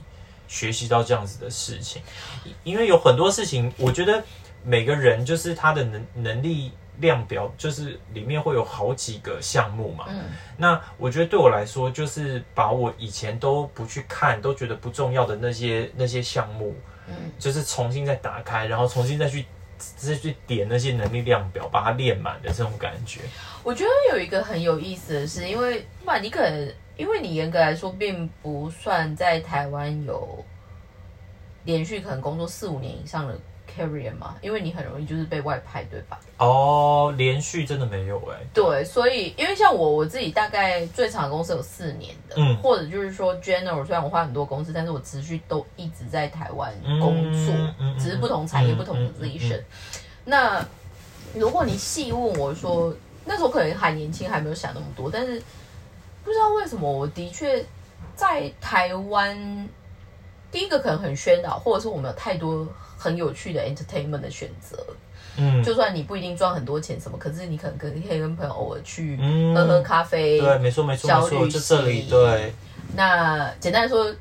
[0.47, 2.01] 学习到这样子的事情，
[2.63, 4.23] 因为有很多事情，我觉得
[4.63, 6.71] 每个人就是他的能能力。
[6.99, 10.25] 量表就是里面会有好几个项目嘛，嗯，
[10.58, 16.75] 那我觉得对我来说，就是把我以前都不去看、都觉得不重要的那些那些项目，
[17.08, 19.45] 嗯，就是重新再打开，然后重新再去
[19.77, 23.21] 再去点那些能力量表，把它练满的这种感觉。
[23.63, 30.45] 我觉得有一个很有意思的是，因为哇，你可能因为你严格来说并不算在台湾有
[31.63, 33.38] 连续可能工作四五年以上的。
[33.75, 36.19] Carrier 嘛，因为你很容易就是被外派，对吧？
[36.38, 38.38] 哦，连续真的没有哎。
[38.53, 47.53] 对，所以因为像我我自己大概最长的公司有四年的，嗯，或者就是说 general，虽然我换很多公司，但是我持续都一直在台湾工作，
[47.97, 49.62] 只是不同产业不同的 position。
[50.25, 50.65] 那
[51.33, 52.93] 如果你细问我说，
[53.25, 55.41] 那时候可能还年轻，还没有想那么多，但是
[56.23, 57.65] 不知道为什么，我的确
[58.15, 59.69] 在台湾，
[60.51, 62.67] 第一个可能很喧闹，或者是我们有太多。
[63.04, 64.78] 很有趣的 entertainment 的选择，
[65.36, 69.18] 嗯，就算你不一定赚很多钱什么，可是你可能可以跟朋友偶尔去
[69.54, 72.54] 喝喝咖啡，对，没错没错没错，就这里对。
[72.96, 74.16] 那简单说，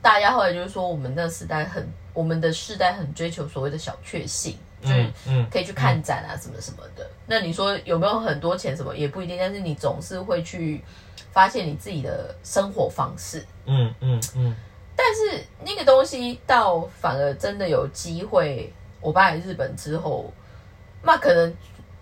[0.00, 7.06] 大家后来就是说，我们那个时代很，我们的世代很追求所谓的小确幸，就是嗯，可以去看展啊什么什么的。
[7.26, 10.82] 那你说有没有很多钱什么也不一定，但是你总是会去
[11.32, 14.56] 发现你自己的生活方式，嗯嗯嗯。
[14.96, 20.30] 但是那个东西到反而真的有机会，我搬来日本之后，
[21.02, 21.54] 那可能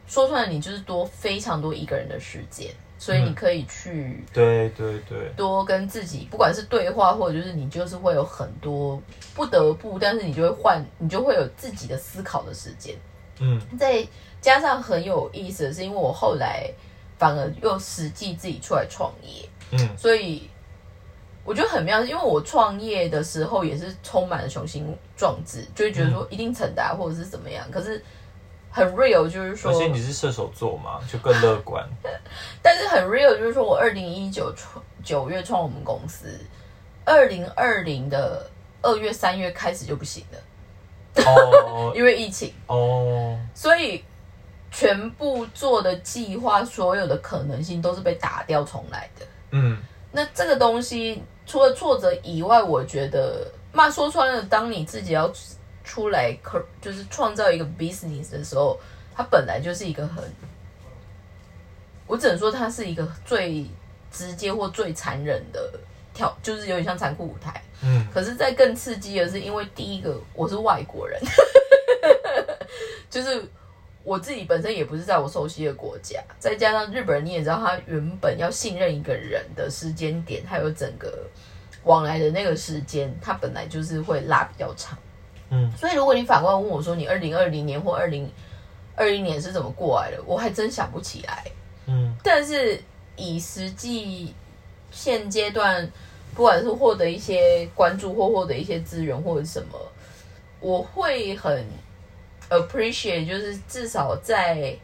[0.07, 9.01] 说出来你就是多非常多一个人的时间，所以你可以去对对对多跟自己，不管是对话或者就是你就是会有很多
[9.33, 12.97] 不得不，但是你就会换，你就会有自己的思考的时间。
[13.39, 14.05] 嗯，再
[14.41, 16.69] 加上很有意思的是，因为我后来
[17.17, 20.51] 反而又实际自己出来创业，嗯，所以。
[21.49, 27.67] 我觉得很妙，因为我创业的时候也是充满了雄心壮志，就会觉得说一定成达或者是怎么样。
[27.71, 28.05] 可是
[28.71, 31.83] 很 real，就是说，而且你是射手座嘛，就更乐观。
[32.61, 36.39] 但是很 real，就是说我二零一九创九月创我们公司，
[37.07, 38.47] 二零二零的
[38.83, 44.05] 二月三月开始就不行了，哦， 因为疫情哦，所以
[44.71, 49.27] 全部做的计划，所有的可能性都是被打掉重来的。
[49.53, 49.79] 嗯，
[50.13, 51.23] 那这个东西。
[51.49, 55.33] 除了挫折以外，我觉得，那说穿了，当你自己要
[55.83, 58.79] 出来，可就是创造一个 business 的时候，
[59.17, 60.23] 它本来就是一个很，
[62.07, 63.67] 我只能说它是一个最
[64.13, 65.73] 直接或最残忍的
[66.13, 67.63] 跳，就是有点像残酷舞台。
[67.83, 68.07] 嗯。
[68.13, 71.19] 可是，在更刺激的是，因为第一个我是外国人，
[73.09, 73.43] 就是。
[74.09, 81.27] 我自己本身也不是在我熟悉的国家，再加上日本人，你也知道，他原本要信任一个人的时间点，还有整个
[81.85, 84.97] 往来的那个时间，他本来就是会拉比较长。
[85.51, 88.27] 嗯，所以如果你反过来问我说，你二零二零年或二零
[88.97, 91.45] 二一年是怎么过来的，我还真想不起来。
[91.85, 92.83] 嗯，但是
[93.15, 94.35] 以实际
[94.91, 95.87] 现阶段，
[96.35, 99.79] 不管是获得一些关注或获得一些资源或者什么，
[100.61, 101.63] 我会很。
[102.49, 104.77] Appreciate 就是至少在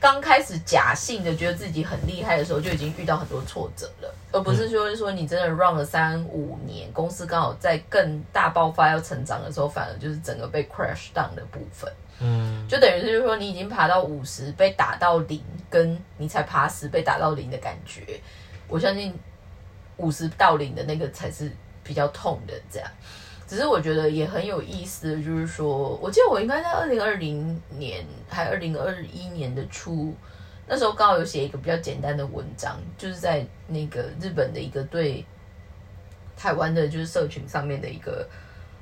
[0.00, 11.90] 刚开始假性的觉得自己很厉害的时候，就已经遇到很多挫折了，而不是说说你真的 run 了三五年，公司刚好在更大爆发要成长的时候，反而就是整个被 crash down 的部分。
[12.20, 18.20] 嗯，就等于是说你已经爬到五十，被打到零，跟你才爬十被打到零的感觉，
[18.68, 19.12] 我相信
[19.96, 21.50] 五十到零的那个才是
[21.82, 22.88] 比较痛的这样。
[23.46, 30.14] 只是我觉得也很有意思就是说，我记得我应该在二零二零年还二零二一年的初，
[30.66, 35.22] 那时候刚好有写一个比较简单的文章，就是在那个日本的一个对
[36.34, 38.26] 台湾的就是社群上面的一个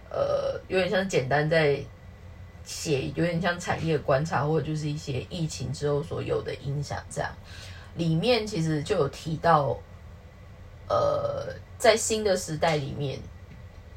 [0.09, 1.81] 呃，有点像简单在
[2.65, 7.29] 写，有点像产业观察或者就是一些疫情之后所有的影响这样。
[7.97, 9.77] 里面其实就有提到，
[10.89, 13.19] 呃，在新的时代里面。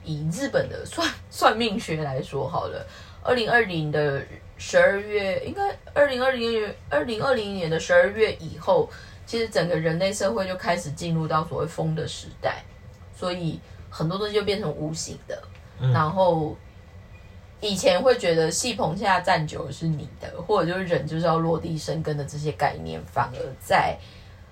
[0.05, 2.85] 以日本的算算命学来说，好了，
[3.23, 4.21] 二零二零的
[4.57, 8.89] 十二月，应该二零二零月二零二零年的十二月以后，
[9.25, 12.63] 其实整个人类社会就开始进入到所谓风的时代，
[13.15, 15.41] 所以很多东西就变成无形的。
[15.93, 16.55] 然后
[17.59, 23.97] 以前会觉得戏棚下站久了是你的，或者就是人就是要落地生根的这些概念，反而在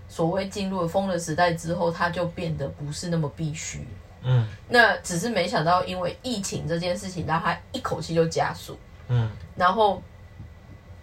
[0.09, 3.87] 所谓进入了风的时代之后，它就变得不是那么必须。
[4.23, 8.77] 嗯，那只是没想到，因为疫情这件事情，让他一口气就加速。
[9.09, 10.01] 嗯，然后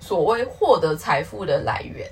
[0.00, 2.11] 所谓获得财富的来源，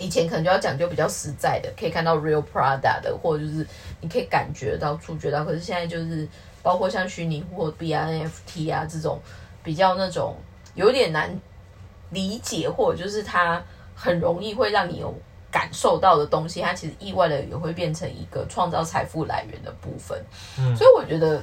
[0.00, 3.66] 以前可能就要讲究比较实在的，可以看到 real Prada 的，或者就是
[4.00, 5.44] 你可以感觉到、触觉到。
[5.44, 6.26] 可是现在就是
[6.62, 9.20] 包括像虚拟货币啊、NFT 啊这种
[9.62, 10.36] 比较那种
[10.74, 11.38] 有点难
[12.10, 13.62] 理解，或者就是它
[13.94, 15.14] 很容易会让你有。
[15.56, 20.22] 感受到的东西，它其实意外的也会变成一个创造财富来源的部分。
[20.58, 21.42] 嗯，所以我觉得，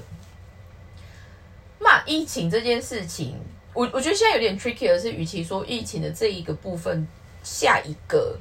[1.80, 3.40] 那疫情这件事情，
[3.74, 7.08] 我我觉得现在有点 tricky 的是，与其说疫情的这一个部分，
[7.42, 8.38] 下一个，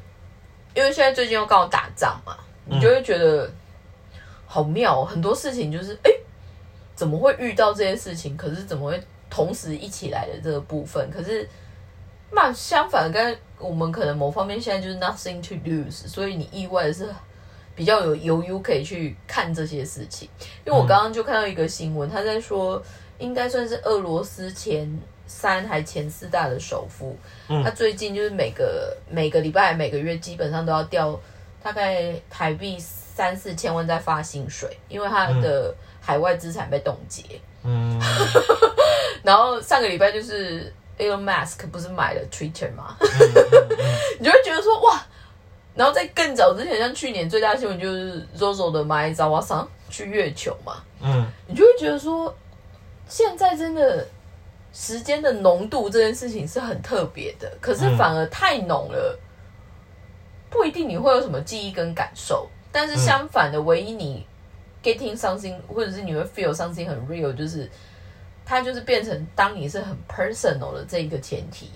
[0.74, 3.50] 因为现在最近又刚好打仗嘛，你就会觉得
[4.44, 6.10] 好妙，很多事情就是哎，
[6.94, 8.36] 怎么会遇到这些事情？
[8.36, 11.10] 可是怎么会同时一起来的这个部分？
[11.10, 11.48] 可是。
[12.34, 17.06] 那相反，跟我们可能某方面现在就是 nothing to lose，所以你意外的是
[17.74, 20.26] 比较有犹豫可以去看这些事情。
[20.64, 22.82] 因为我刚刚就看到一个新闻，他在说
[23.18, 27.14] 应该算是俄罗斯前三还前四大的首富，
[27.62, 31.20] 他最近就是每个每个礼拜每个月基本上都要掉
[31.62, 37.22] 大概台币三四千万在发薪水，因为他的海外资产被冻结。
[37.62, 38.00] 嗯，
[39.22, 40.72] 然后上个礼拜就是。
[41.02, 42.96] Elon Musk 不是买了 Twitter 吗？
[44.18, 45.02] 你就会觉得说哇，
[45.74, 52.34] 然后在更早之前，像去年最大新闻就是 Zozo 的买 z a w a a 去月球嘛，嗯，你就会觉得说，
[53.08, 54.06] 现在真的
[54.72, 59.18] 时间的浓度这件事情是很特别的，可是反而太浓了，
[60.48, 64.26] 不一定你会有什么记忆跟感受，但是相反的，唯一你
[64.82, 67.68] getting something 或者是你会 feel something 很 real 就是。
[68.44, 71.70] 它就是变成当你是很 personal 的这一个前提，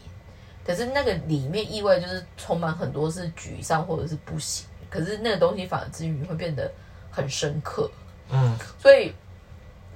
[0.65, 6.71] 可是那个里面意味就是充满很多是沮丧或者是不行，可是那个东西反而至于会变得
[7.11, 7.91] 很深刻，
[8.31, 9.15] 嗯，所以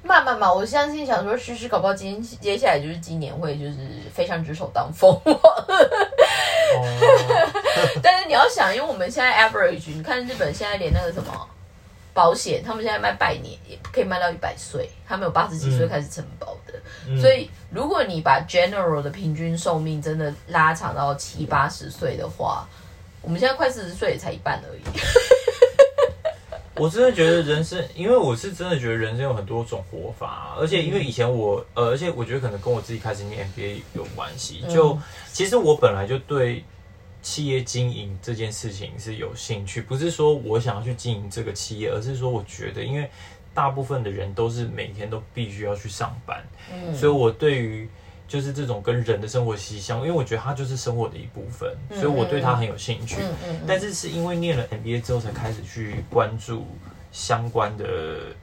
[0.02, 3.76] 慢慢嘛，我相信想说诗诗搞不好今接下来就是今年会就是
[4.12, 5.20] 非常举手当风，
[8.02, 11.49] 但是你要想，因为我们现在 average，你看日本现在连那个什么。
[12.20, 16.74] 保险，他们现在卖百年也可以卖到一百岁，他们有八十几岁开始承保的。
[17.18, 22.68] 所以，如果你把 general 的平均寿命真的拉长到七八十岁的话，
[23.22, 24.82] 我们现在快四十岁也才一半而已。
[26.76, 34.62] 我真的觉得人生，因为我是真的觉得人生有很多种活法，而且因为以前我，呃，而且我觉得可能跟我自己开始念 MBA 有关系。
[34.68, 34.98] 就
[35.32, 36.62] 其实我本来就对。
[37.22, 43.10] 企业经营这件事情是有兴趣，不是说我想要去经营这个企业，而是说我觉得，因为
[43.52, 47.88] 大部分的人都是每天都必须要去上班，嗯，所以我对于
[48.28, 53.16] 就是这种跟人的生活息息相关，因为我觉得它就是生活的一部分，所以我对它很有兴趣。
[53.20, 53.60] 嗯嗯。
[53.66, 56.64] 但是是因为念了 MBA 之后，才开始去关注
[57.10, 57.84] 相关的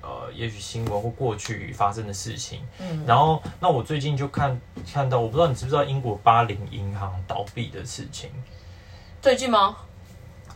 [0.02, 2.60] 呃，也许新闻或过去发生的事情。
[2.80, 3.02] 嗯。
[3.08, 4.60] 然后，那我最近就看
[4.94, 8.30] 看到，我不知道你知不知道英国巴林银行倒闭的事情。
[9.22, 9.76] 最近吗？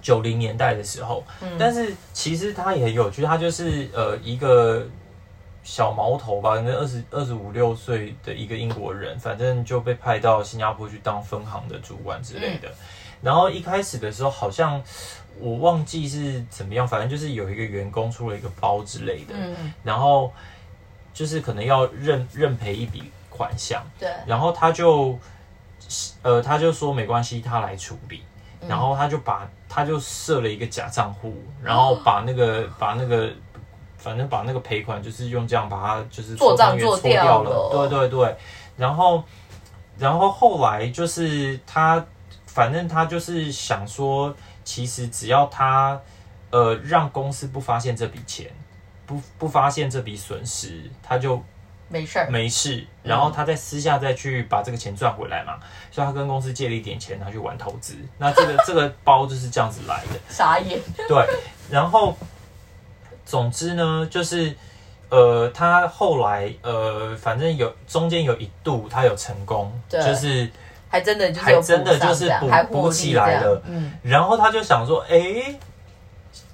[0.02, 1.24] 九零年代的时候，
[1.60, 4.84] 但是其实他也很有趣，他就是呃一个
[5.64, 12.72] 小毛头吧，那二十二十五六岁的一个英国人，反正就被派到新加坡去当分行的主管之类的。
[13.22, 14.82] 然后一开始的时候，好像
[15.40, 19.36] 我忘记是怎么样，反正就是有一个员工出了一个包之类的，
[19.84, 20.34] 然后
[21.14, 25.20] 就是可能要认认赔一笔款项，对，然后他就
[26.24, 28.24] 呃他就说没关系，他来处理。
[28.68, 33.30] 然后他就把他就设了一个假账户，然后把那个把那个
[33.98, 38.36] 反正把那个赔款就是用这样把它就是做账做掉了，对对对。
[38.78, 39.24] 然后
[39.98, 42.04] 然后后来就是他
[42.46, 44.34] 反正他就是想说，
[44.64, 46.00] 其实只要他
[46.50, 48.52] 呃让公司不发现这笔钱，
[49.06, 51.42] 不不发现这笔损失，他就
[51.92, 55.58] 没事儿，没事，然后他再私下再去把这个钱赚回来嘛，
[55.92, 60.20] 所以他跟公司借了一点钱拿去玩投资，那这个 这个包就是这样子来的。
[60.30, 60.80] 傻眼。
[61.08, 61.28] 对，
[61.70, 62.18] 然后
[63.26, 64.56] 总之呢，就是
[65.10, 70.02] 呃，他后来呃，反正有中间有一度他有成功，对。
[70.02, 70.50] 就是
[70.90, 75.56] 还真的就是还有真的就是补上这样补起来样了嗯，然后他就想说，哎，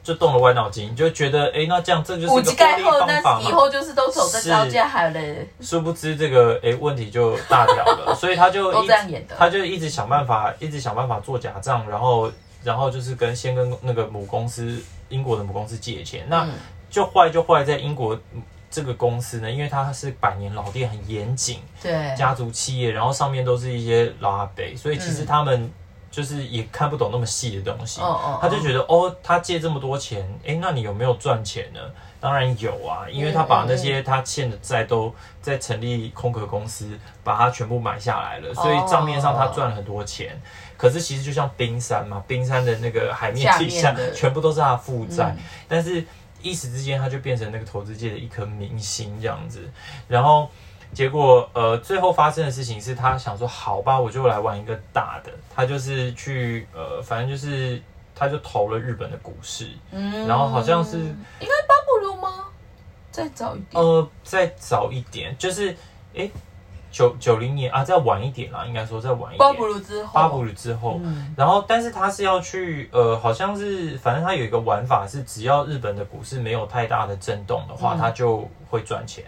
[0.08, 5.22] 就动了歪脑筋，就觉得哎，那这样这就是个获利级盖后，方法以后就是都走这是招架好了，
[5.60, 9.36] 殊不知这个哎问题就大条了， 所以他就都一这样演的。
[9.38, 12.32] 他就一直想办法，一直想办法做假账，然后
[12.64, 16.54] 然后就是跟先跟那个母公司英国的母公司借钱，那嗯。
[16.90, 18.18] 就坏就坏在英国
[18.72, 25.70] 这个公司呢，因为它是百年老店，很严谨，对，家族企业，然后上面都是一些老阿伯，所以其实他们
[26.10, 31.80] 就是也看不懂那么细的东西，哦哦，他就觉得哦，他借这么多钱，诶，那你有没有赚钱呢？
[32.20, 40.36] 当然有啊，因为他把那些他欠的债都在成立空壳公司，把它全部买下来了，所以账面上他赚了很多钱。
[40.76, 45.44] 可是其实就像冰山嘛，冰山的那个海面下底下全部都是他的负债，嗯。
[45.68, 46.04] 但是
[46.42, 49.70] 一时之间他就变成那个投资界的一颗明星这样子，
[50.08, 50.50] 然后。
[50.94, 55.32] 结果，呃，最后发生的事情是他想说，好吧，我就来玩一个大的。
[55.54, 57.82] 他就是去，呃，反正就是，
[58.16, 60.28] 他就投了日本的股市，嗯。
[60.28, 61.08] 然后好像是应
[61.42, 62.46] 该巴布鲁吗？
[63.12, 65.76] 再早一点，呃，再早一点，就是，
[66.14, 66.32] 诶，
[66.92, 77.98] 九九零年啊，再晚一点啦，应该说再晚一巴布点，鲁之后，巴布鲁之后，嗯，然后，但是他是要去，呃，好像是，反正他有一个玩法是，只要日本的股市没有太大的震动的话，嗯。
[77.98, 79.24] 他就会赚钱。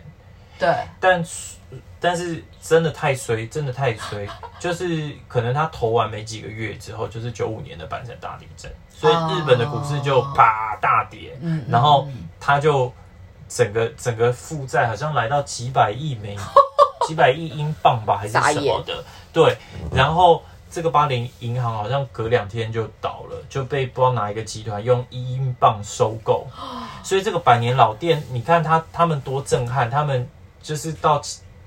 [0.59, 1.55] 对，但是
[1.99, 4.27] 但是真的太衰，真的太衰，
[4.59, 12.27] 就是可能他投完没几个月之后，就是九五年的阪神大地震，所以日本的股市就啪大跌，嗯，然后嗯。
[12.39, 12.91] 他就
[13.47, 16.37] 整个整个负债好像来到几百亿美
[17.07, 19.03] 几百亿英镑吧，还是什么的，
[19.33, 19.57] 对，
[19.93, 20.43] 然后。
[20.71, 26.45] 这个巴林银行好像隔两天就倒了，就被不知道哪一个集团用一英镑收购，
[27.01, 30.29] 所以这个百年老店，你看他他们多震撼，他们
[30.69, 31.19] 就是到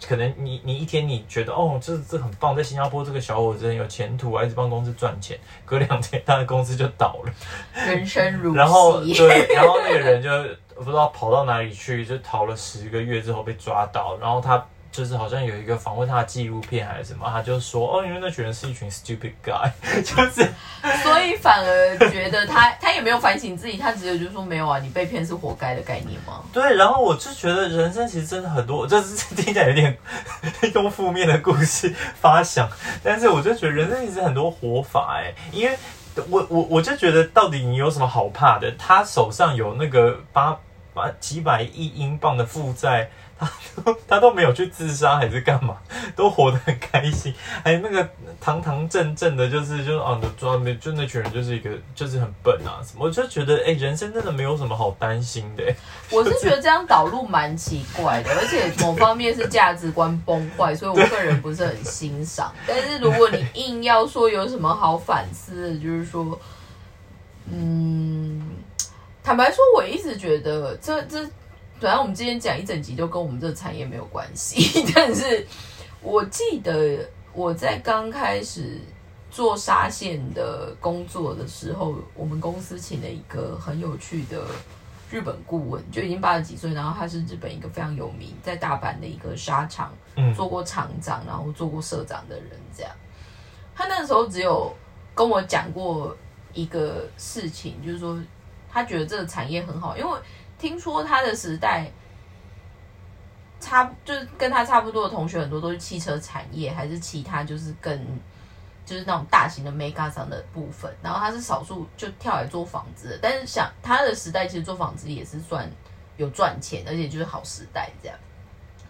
[0.07, 7.33] 可能你你一天你觉得哦，这这很棒，在新加坡这个小伙子很有前途还，一直帮公司赚钱，隔两天他的公司就倒了，
[7.85, 10.31] 人生如戏，然后对，然后那个人就
[10.77, 14.65] 不知道跑到哪里去，就逃了十个月之后被抓到，然后他。
[14.93, 19.71] 就是好像有一个访问他的纪录片还是什么，他就说哦，因为那群人是一群 stupid guy，
[20.05, 20.47] 就是
[21.03, 26.43] 所以反而觉得他他也没有反省自己，他只有就是说没有啊，你被骗是活该的概念吗？
[26.53, 29.97] 对，然后我就觉得人生其实真的很多，就是听起来有点
[30.75, 32.69] 用负面的故事发想，
[33.03, 35.75] 但是我就觉得人生其实很多活法哎，因为
[36.29, 38.71] 我我我就觉得到底你有什么好怕的？
[38.73, 40.55] 他手上有那个八
[40.93, 43.09] 八几百亿英镑的负债。
[44.09, 45.77] 他都没有去自杀还是干嘛，
[46.15, 47.35] 都活得很开心，
[47.65, 48.09] 还那个
[48.41, 55.77] 堂堂正正的，就是就是啊，专门就那群人就是一个就是很笨啊什么，我就觉得哎、人生真的没有什么好担心的、欸。
[56.11, 62.53] 我是觉得这样导入蛮奇怪的，而且某方面是价值观崩坏，所以我个人不是很欣赏。
[62.67, 66.39] 但是如果你硬要说有什么好反思的，就是说，
[67.51, 68.47] 嗯，
[69.25, 71.27] 坦白说，我一直觉得这这，
[71.83, 75.45] 本来我们今天讲一整集都跟我们这个产业没有关系， 但是
[76.01, 78.81] 我记得我在刚开始
[79.33, 84.47] 做纱线的工作的时候，我们公司请了一个很有趣的。
[85.11, 92.49] 日本顾问就已经八十几岁，然后他是日本一个非常有名，在大阪的一个纱厂嗯做过厂长，然后做过社长的人。
[92.75, 92.91] 这样，
[93.75, 94.75] 他那时候只有
[95.15, 96.17] 跟我讲过
[96.55, 98.19] 一个事情，就是说
[98.71, 100.19] 他觉得这个产业很好，因为
[100.63, 101.91] 听说他的时代
[103.59, 108.01] 差，就是跟他差不多的同学很多都是汽车产业，还是其他就是更。
[108.85, 115.71] 就是那种大型的 mega 上的部分，然后他是少数就跳来做纺织的，但是想他的时代其实做纺织也是算
[116.17, 118.19] 有赚钱，而且就是好时代这样。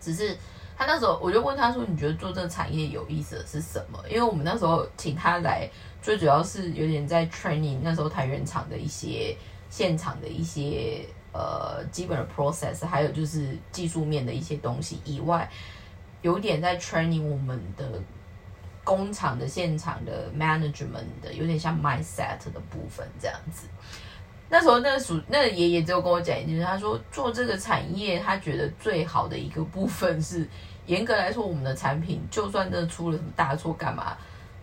[0.01, 0.35] 只是
[0.79, 5.69] 他那时候我就问他说：“你觉得做这个产业有意思的是什么？”因为我们那时候请他来，
[6.01, 9.37] 最主要是有点在 training 那时候台原厂的一些
[9.69, 15.51] 现场的一些呃基本的 process，还有就是技术面的一些东西以外，
[16.23, 18.01] 有点在 training 我们的。
[18.85, 23.69] 工厂的现场的 management 的有点像 mindset 的部分这样子。
[24.49, 30.49] 那时候那个属那个爷爷只有跟我讲一件事，他说做这个产业，他觉得最好的一个部分是，
[30.87, 34.19] 严格来说，我们的产品就算真的出了什么大错，干嘛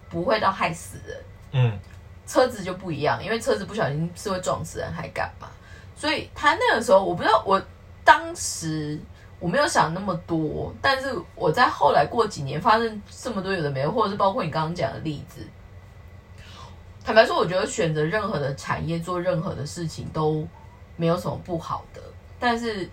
[0.09, 1.17] 不会到害死人。
[1.53, 1.79] 嗯，
[2.27, 5.47] 车子就不一样，因为车子不小心是会撞死人还干嘛？
[5.99, 7.61] 所以他那个时候我不知道，我
[8.05, 8.97] 当时
[9.37, 15.45] 我没有想那么多，但是我在后来过几年发生这么多有的没的，或者是包括你刚刚讲的例子，
[17.03, 20.47] 坦白说，我觉得选择任何的产业做任何的事情都
[20.95, 22.01] 没有什么不好的，
[22.39, 22.89] 但是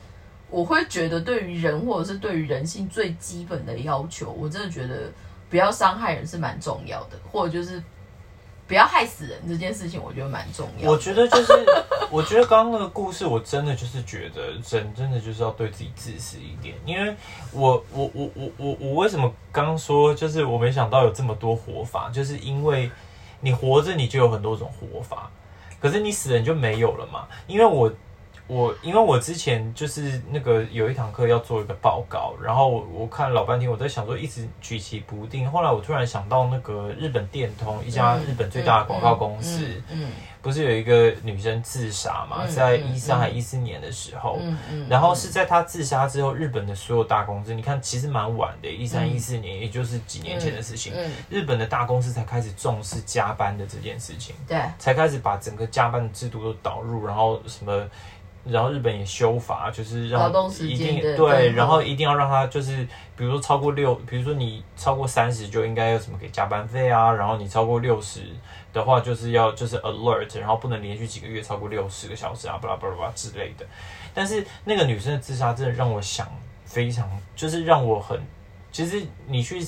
[0.50, 5.12] 我会觉得对于人或者是对于人性最基本的要求，我真的觉得
[5.48, 7.80] 不要伤害人是蛮重要的，或者就是
[8.66, 10.90] 不要害死人这件事情，我觉得蛮重要。
[10.90, 11.52] 我觉得就是，
[12.10, 17.14] 我觉得刚刚那个故事，我真的就是觉得人真的就是要对自己自私一点，因为
[17.52, 22.90] 我我我我我我为什么刚刚说就是我没想到有这么多活法，就是因为
[23.40, 25.30] 你活着你就有很多种活法，
[25.80, 27.92] 可是你死人就没有了嘛，因为我。
[28.48, 35.50] 我因为我之前就是那个有一堂课要做一个报告，然后我我看老半天，我在想说一直举棋不定。
[35.50, 50.92] 后来我突然想到那个日本电通一家日本最大的广告公司，嗯，不是有一个女生自杀嘛，在一三还一四年的时候，嗯嗯，然后是在她自杀之后，日本的所有大公司，你看其实蛮晚的，一三一四年，也就是几年前的事情，
[51.28, 57.84] 日本的大公司才开始重视加班的这件事情，对，才开始把整个加班的制度都导入，然后什么。
[58.48, 60.32] 然后日本也修法，就是让
[60.68, 62.84] 一定对，然后一定要让他就是，
[63.16, 68.20] 比如说超过六，比如说你超过三十就应该要什么给加班费啊，然后你超过六十
[68.72, 73.66] 的话就是要就是 alert，然后不能连续几个月超过六十个小时啊，巴拉巴拉巴拉之类的。
[74.14, 76.26] 但是那个女生的自杀真的让我想
[76.64, 78.20] 非常，就是让我很，
[78.70, 79.60] 其实你去。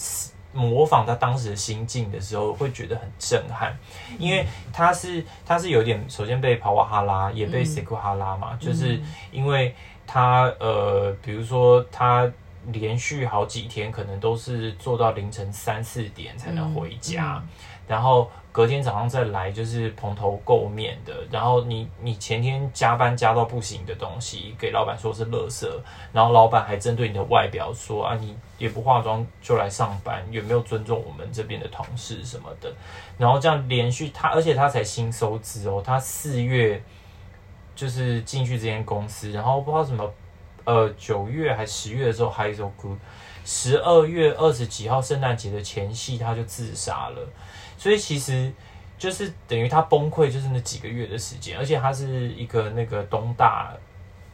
[0.53, 3.77] 模仿他当时的心境的时候，会觉得很震撼，
[4.19, 9.75] 因为他是他是有点首先被跑瓦哈拉，也被塞库哈拉嘛，就是因为
[10.07, 12.31] 他呃，比如说他
[12.73, 17.43] 连续好几天可能都是做到凌晨三四点才能回家，
[17.87, 18.31] 然后。
[18.59, 25.65] 隔天早上再来就是蓬头垢面的，然后你你前天加班加到不行的东西给老板说是垃圾，
[26.13, 32.69] 然后老板还针对你的外表说啊你也不化妆就来上班，有没有尊重我们这边的同事什么的，
[33.17, 36.83] 然后这样连续他，而且他才新收资哦，他四月
[37.77, 40.13] 就是进去这间公司，然后不知道什么
[40.65, 42.89] 呃九月还十月的时候还有一首歌，
[43.45, 47.29] 十二月二十几号圣诞节的前夕他就自杀了。
[47.79, 48.53] 所以其实
[48.99, 53.73] 就是等于他崩溃，就是那几个月的时间，而且他是一个那个东大，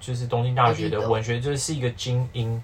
[0.01, 2.61] 就是东京大学的文学，就是一个精英。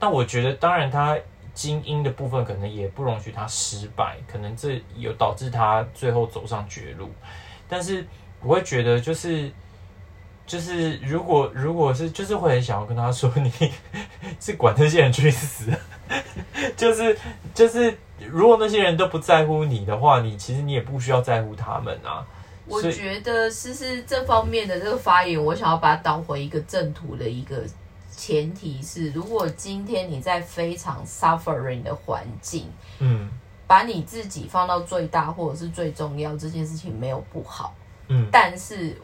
[0.00, 1.16] 那我觉得，当然他
[1.54, 7.08] 精英的部分可能也不容许他失败，可能这有导致他最后走上绝路。
[7.68, 8.04] 但是
[8.42, 9.48] 我会觉得，就是
[10.44, 13.52] 就是如果如果是就是会很想要跟他说，你
[14.40, 15.70] 是管这些人去死，
[16.76, 17.16] 就 是
[17.54, 17.96] 就是。
[18.30, 22.26] 如果那些人都不在乎你的话，你其实你也不需要在乎他们啊。
[22.66, 27.62] 我觉得思思这方面的这个发言，我想要把它导回一个正途的一个
[28.10, 33.28] 前提是：如果今天你在非常 suffering 的环境，嗯，
[33.66, 37.74] 把你自己放到最大或者是最重要，这件事情没有不好，
[38.08, 38.96] 嗯，但是。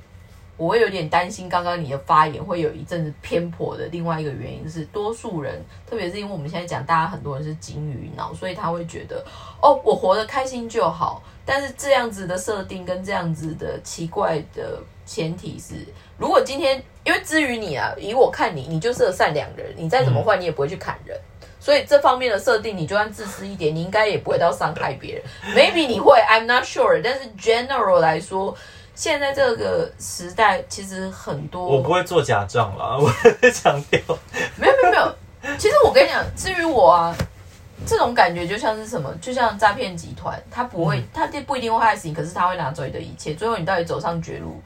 [0.61, 3.87] 我会有点担心，刚刚你的发言会有一阵子偏颇的。
[3.87, 5.59] 另外一个原因是，多数人，
[5.89, 9.25] 特别是因为我们现在讲，大家很多人是金鱼脑，所以他会觉得，
[9.63, 11.23] 哦，我活得开心就好。
[11.47, 15.77] 但是这样子的设定跟这样子的奇怪的前提是，
[16.19, 21.19] 如果今天，因为至于你啊，以我看你，你就是个善良人，你再怎么坏，你也不会去砍人。
[21.59, 25.25] 所以这方面的设定，你就算自私一点，你应该也不会到伤害别人。
[25.57, 27.01] Maybe 你会，I'm not sure。
[27.03, 28.55] 但是 general 来说。
[28.95, 33.11] 现在这个时代，其实很多我不会做假账啦， 我
[33.51, 34.01] 强调。
[34.57, 37.17] 没有没有没有，其实我跟你讲，至于我啊，
[37.87, 44.61] 这种感觉就像是什么，就像诈骗集团，他不会，他不一定会害死你，可是他会拿走你的一切，最后你到底走上绝路，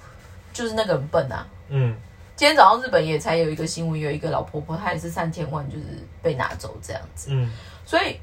[0.52, 1.46] 就是那个人笨啊。
[1.68, 1.96] 嗯，
[2.34, 5.84] 今天早上日本也才有一个新闻，有一个老婆婆，她也是三千万就是
[6.20, 7.28] 被拿走这样子。
[7.30, 7.50] 嗯，
[7.86, 8.18] 所以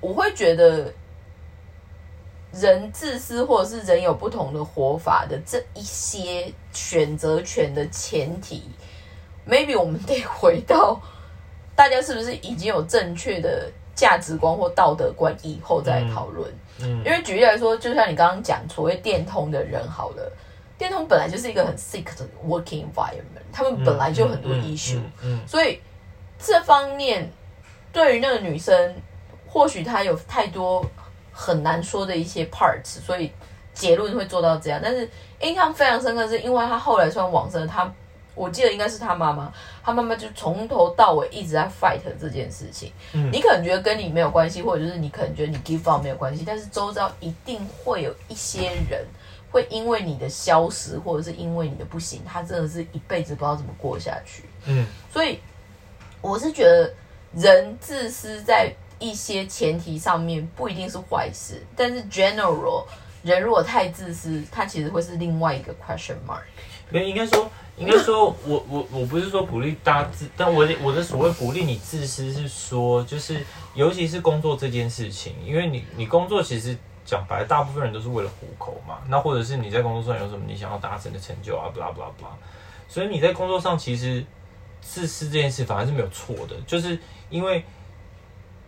[0.00, 0.92] 我会觉得。
[2.58, 8.62] 人自私，或者是人有不同的活法的这一些选择权的前提
[9.46, 11.00] ，maybe 我们得回到
[11.74, 16.50] 大家是不是已经有正确的价值观或道德观以后再讨论。
[16.80, 20.32] 嗯，因为举例来说，就像你刚刚讲，所谓电通的人，好了，
[20.78, 25.80] 电通本来就是一个很 sick 的 working environment，他们本来就很多 issue，嗯，所以
[26.38, 27.30] 这方面
[27.92, 28.94] 对于那个女生，
[29.46, 30.84] 或许她有太多。
[31.36, 33.30] 很难说的一些 parts，所以
[33.74, 34.80] 结论会做到这样。
[34.82, 35.06] 但是
[35.42, 37.92] 印象非常深刻，是因为他后来算往生，他
[38.34, 39.52] 我记得应该是他妈妈，
[39.84, 42.90] 他妈妈就从头到尾一直在 fight 这件事情。
[43.12, 49.04] 嗯，你可能觉得跟你没有关系，或者就是你可能觉得你 give up 没有关系，但是周遭一定会有一些人。
[49.48, 54.42] 会因为你的消失，或者是因为你的不行，他真的是一辈子不知道怎么过下去。
[54.66, 55.38] 嗯，所以
[56.20, 56.92] 我是觉得
[57.32, 62.84] 人自私在一些前提上面不一定是坏事，但是 general
[63.22, 66.42] 人如果太自私，他其实会是另外一个 question mark。
[66.88, 73.44] 没，应该说，应该说，我我我不是说鼓励大家自，但我的我的所谓鼓励你自私是说，就是
[73.74, 82.30] 尤其是工作这件事情，因为你你工作其实讲白了，大部分人都是为了糊口嘛，那或者是你在工作上有什么你想要达成的成就啊，blah blah blah，
[82.88, 84.24] 所以你在工作上其实
[84.80, 87.64] 自私这件事反而是没有错的，就是因为。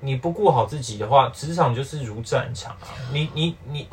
[0.00, 2.94] 你不顾好自己的话，职场就是如战场啊！
[3.12, 3.88] 你你你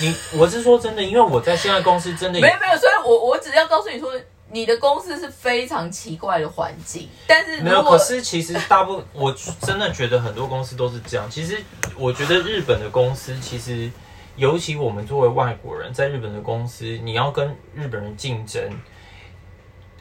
[0.00, 4.12] 你，我是说真的，因为我在现在公司真的没有没有，所以我我只要告诉你说，
[4.50, 7.82] 你的公司是非常奇怪的环境，但是没有。
[7.82, 11.26] 可是其实大部分，我真的觉得很多公司都是这样。
[11.30, 11.58] 其实
[11.96, 13.90] 我觉得日本的公司，其实
[14.36, 18.62] 尤其我们作为外国人，在日本的公司，你要跟日本人竞争。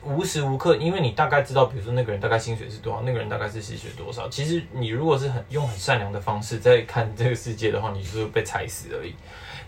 [0.06, 4.30] 无时无刻，因为你大概知道，比如说那个人大概薪水是多少，那个人大概是薪水多少。
[4.30, 9.16] 其实你如果是很用很善良的方式在看这个世界的话，你就是被踩死而已。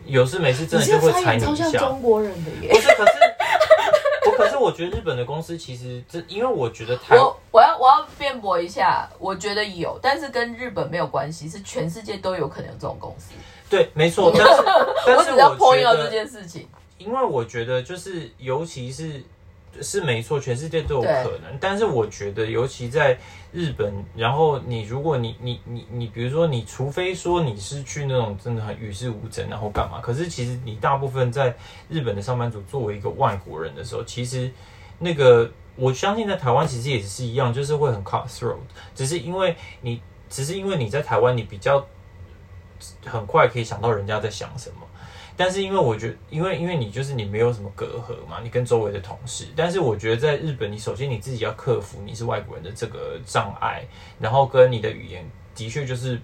[0.05, 1.71] 有事没事真的就会踩你一下。
[1.79, 2.69] 中国人的耶。
[2.69, 3.17] 不是，可是
[4.27, 13.31] 我可是我觉得日本的公司其实这，因为我觉得台我我要我要辩驳一下，我觉得有，但是跟日本没有关系，是全世界都有可能有这种公司。
[13.69, 14.31] 对，没错。
[14.37, 14.63] 但是
[15.05, 16.67] 但是我只要觉得这件事情，
[16.97, 19.23] 因为我觉得就是尤其是。
[19.81, 21.57] 是没错，全世界都有可能。
[21.59, 23.17] 但是我觉得，尤其在
[23.51, 29.99] 日本，然后你如果你你你你，比如说，你除非说你是去那种真的很与世无争，然后干嘛？
[30.01, 31.55] 可是其实你大部分在
[31.89, 34.51] 日本的上班族，作为一个外国人的时候，其实
[34.99, 38.57] 那个我相信在台湾其实也是一样，就是会很 cutthroat。
[38.95, 41.85] 只是因为你，只是因为你在台湾，你比较
[43.05, 44.86] 很快可以想到人家在想什么。
[45.37, 49.45] 但是因为我觉得，因为因为你就是你没有什么隔阂嘛，你跟周围的同事。
[49.55, 53.85] 但是我觉得在日本，你首先你自己要克服你是外国人的这个障碍，
[54.19, 55.23] 然后跟你的语言
[55.53, 56.19] 的确就是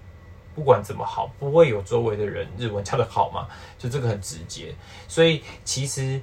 [0.52, 3.46] 不管怎么好，不会有周围的人日文教的好嘛，
[3.78, 4.74] 就这个很直接。
[5.06, 6.20] 所以其实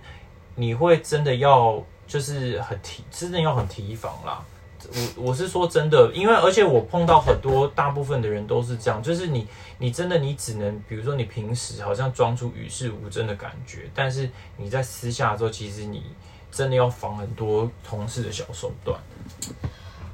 [0.55, 4.45] 你会真的要就是很提，真的要很提防啦。
[4.89, 16.03] 我我是说真的，因为而且我碰到很多大部分的人都是这样，就是你你真的你只能，比如说你平时好像装出与世无争的感觉，但是你在私下的时候，其实你
[16.51, 18.99] 真的要防很多同事的小手段。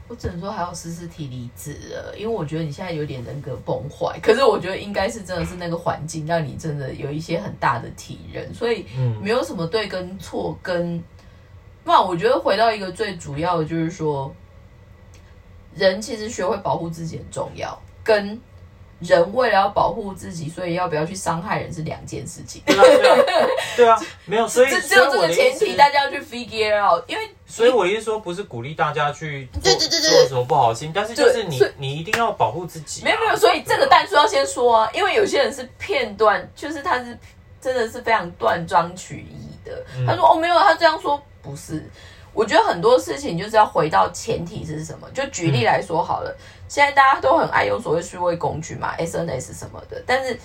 [0.09, 8.85] 我只能说还要时时提离职了，因为我觉得你现在有点人格崩坏，可是我觉得应该是真的是那个环境让你真的有一些很大的体认，所以
[9.21, 11.03] 没有什么对跟错跟，
[11.83, 14.33] 那我觉得回到一个最主要的就是说。
[15.77, 18.39] 人其实学会保护自己很重要，跟
[18.99, 22.63] 人为了要保护自己，所以要不要去伤害人是两件事情。
[23.75, 27.03] 对啊， 没有，所以只有这个前提，大家要去 figure out。
[27.07, 33.03] 因为，所以我意思说，不是鼓励大家去对对对做什么不好心，但是就是你你一定要保护自己。
[33.03, 37.15] 没有没有，所以这个但叔要先说啊，因为有些人是片段，就是他是
[37.61, 39.85] 真的是非常断章取义的。
[40.07, 41.87] 他说哦没有，他这样说不是。
[42.37, 45.09] 我觉得很多事情就是要回到前提是什么？
[45.11, 49.99] 就举例来说好了，现在大家都很爱用所谓数位工具嘛，SNS 什么的。
[50.05, 50.39] 但是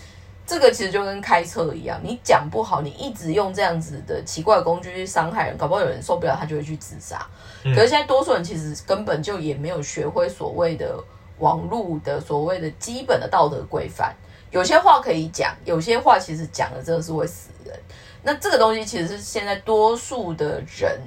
[0.47, 7.27] 这个其实就跟开车一样，你讲不好，你一直用这样子的奇怪的工具去伤害人，搞不好有人受不了，他就会去自杀。
[7.63, 10.99] 可是现在多数人其实根本就也没有学会所谓的
[11.41, 14.17] 网络的所谓的基本的道德规范。
[14.51, 17.79] 有些话可以讲，有些话其实讲了真的是会死人。
[18.23, 20.99] 那这个东西其实是现在多数的人。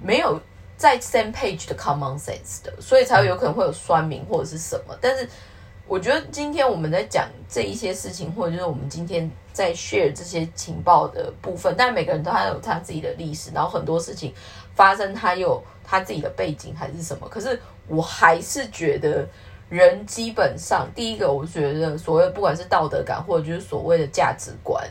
[0.00, 0.40] 没有
[0.76, 4.96] 在 same page 的 common sense 的，所以才会有可能会有酸民或者是什么。
[5.00, 5.28] 但是
[5.86, 14.32] 我觉得今天我们在讲这一些事情，或者就是我们今天在 share 这些情报的部分，但每个人都还有他自己的历史，然后很多事情
[14.74, 17.28] 发生，他有他自己的背景还是什么。
[17.28, 19.26] 可是我还是觉得
[19.68, 24.86] 人基本上，第一个我觉得所谓不管是道德感，或者就是所谓的价值观，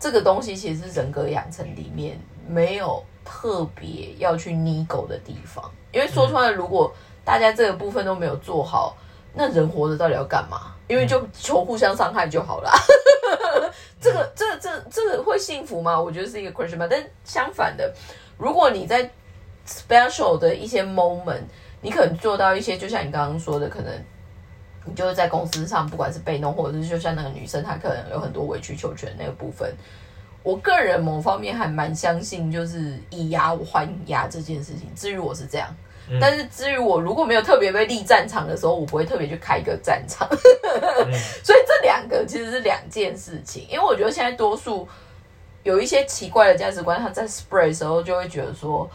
[0.00, 3.04] 这个东西其实是人格养成里面没有。
[3.30, 6.90] 特别要去逆狗的地方，因为说出来，如果
[7.24, 8.96] 大家这个部分都没有做好，
[9.34, 10.74] 那人活着到底要干嘛？
[10.88, 12.72] 因为就求互相伤害就好了。
[14.00, 16.00] 这个、这、这、这个会幸福吗？
[16.00, 16.86] 我觉得是一个 question 吧。
[16.90, 17.94] 但相反的，
[18.38, 19.10] 如果你在
[19.66, 21.42] special 的一些 moment，
[21.82, 23.92] 你可能做到一些，就像你刚刚说的，可能
[24.86, 29.70] 你就是在公司上，不管是被弄，或者是就像那个女生，她可能有很多委曲求全那个部分。
[30.48, 34.90] 我个人某方面还蛮相信，就是以牙还牙这件事情。
[34.96, 35.68] 至于我是这样，
[36.18, 40.26] 但是至于我如果没有特别被立战场的时候，我不会特别去开一个战场。
[41.44, 43.66] 所以这两个其实是两件事情。
[43.68, 44.88] 因为我觉得现在多数
[45.64, 48.88] 有一些奇怪的价值观，他在 spread 的时候就会觉得说，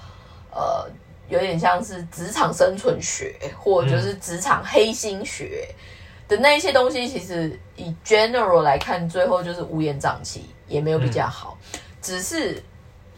[0.49, 0.89] 呃，
[1.29, 5.67] 有点像是职场生存学，或者就是职场黑心学
[6.27, 11.57] 的那一些东西，其实以 general 来看，最后就是乌烟瘴气，也没有比较好。
[12.01, 12.61] 只是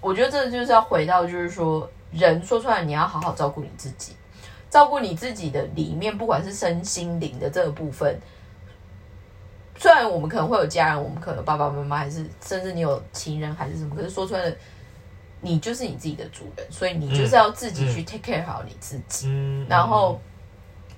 [0.01, 4.13] 我觉得这就是要回到，就是说，人说出来，你要好好照顾你自己，
[4.69, 8.19] 照顾你自己的里面，不管是身心灵的这个部分。
[9.77, 14.57] 虽然我们可能会有家人，我们可能爸爸妈妈，还是甚至你有情人还是什么，可是说出来的，
[15.41, 19.27] 你就是你自己的主人，所以你就是要自己去 take care 好你自己。
[19.27, 20.21] 嗯，然后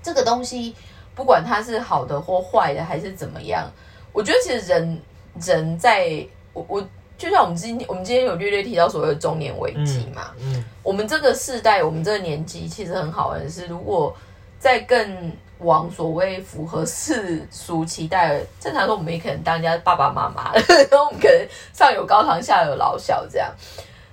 [0.04, 0.76] 这个东西，
[1.16, 3.68] 不管它是好的或坏的，还是怎么样，
[4.14, 5.02] 我觉得其实人
[5.42, 6.28] 人在
[6.58, 14.16] 我我就像我们今天我们今天有略略提到所谓的中年危机嘛，嗯我们这个世代，我们这个年纪，其实很好玩的是，如果
[14.60, 23.54] 在更往所谓符合世俗期待，正常说我们也可能当人家爸爸妈妈，然后我们可能上有高堂，下有老小这样。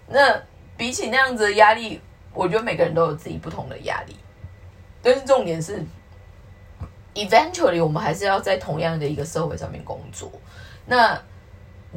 [0.09, 0.39] 那
[0.77, 2.01] 比起那样子的压力，
[2.35, 4.17] 我觉得每个人都有自己不同的压力，
[5.03, 5.83] 但是重点是
[7.15, 10.31] ，eventually 我们还是要在同样的一个社会上面工作。
[10.87, 11.19] 那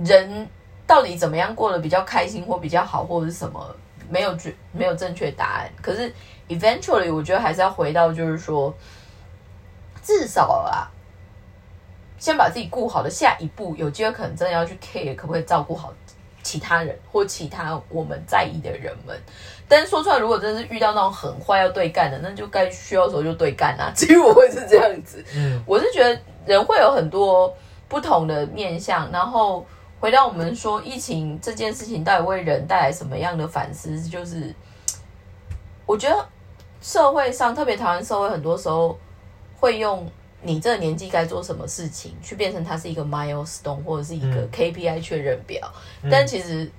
[0.04, 0.48] 人
[0.86, 3.76] 到底怎么样过得比较开心或比较好，或者是什么？
[4.10, 5.70] 没有绝没有正确答案。
[5.82, 6.10] 可是
[6.48, 8.74] eventually 我觉得还是要回到，就是说，
[10.02, 10.88] 至少啊，
[12.18, 15.94] 先把自己顾好的下一步，有机会可能真的要去 care 可不可以照顾好
[16.42, 19.20] 其他人或其他我们在意的人们。
[19.68, 23.92] 但是说出来，如果真的是遇到那种很坏要对干的，那就该需要的时候就对干啊。
[23.94, 27.54] 至于我会是这样子，嗯我是觉得人会有很多
[27.90, 29.68] 不同的面相，然后
[30.00, 34.54] 回到我们说疫情这件事情到底为人带来什么样的反思，就是
[35.86, 36.28] 我觉得
[36.82, 38.98] 社会上，特别台湾社会，很多时候
[39.60, 40.10] 会用
[40.42, 45.72] 你这个年纪该做什么事情，去变成它是一个 milestone 或者是一个嗯 KPI 确认表，
[46.12, 46.72] 但其实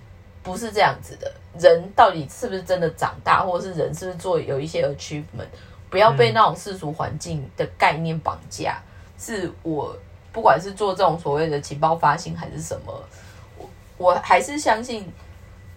[0.43, 1.33] 不是这样子的。
[1.59, 5.49] 人到底是不是真的长大，或者是人是不是做有一些 achievement，
[5.91, 8.81] 不要被那种世俗环境的概念绑架。
[9.19, 9.97] 是我
[10.39, 12.95] 不管是做这种所谓的情报发行还是什么，
[13.59, 15.13] 我我还是相信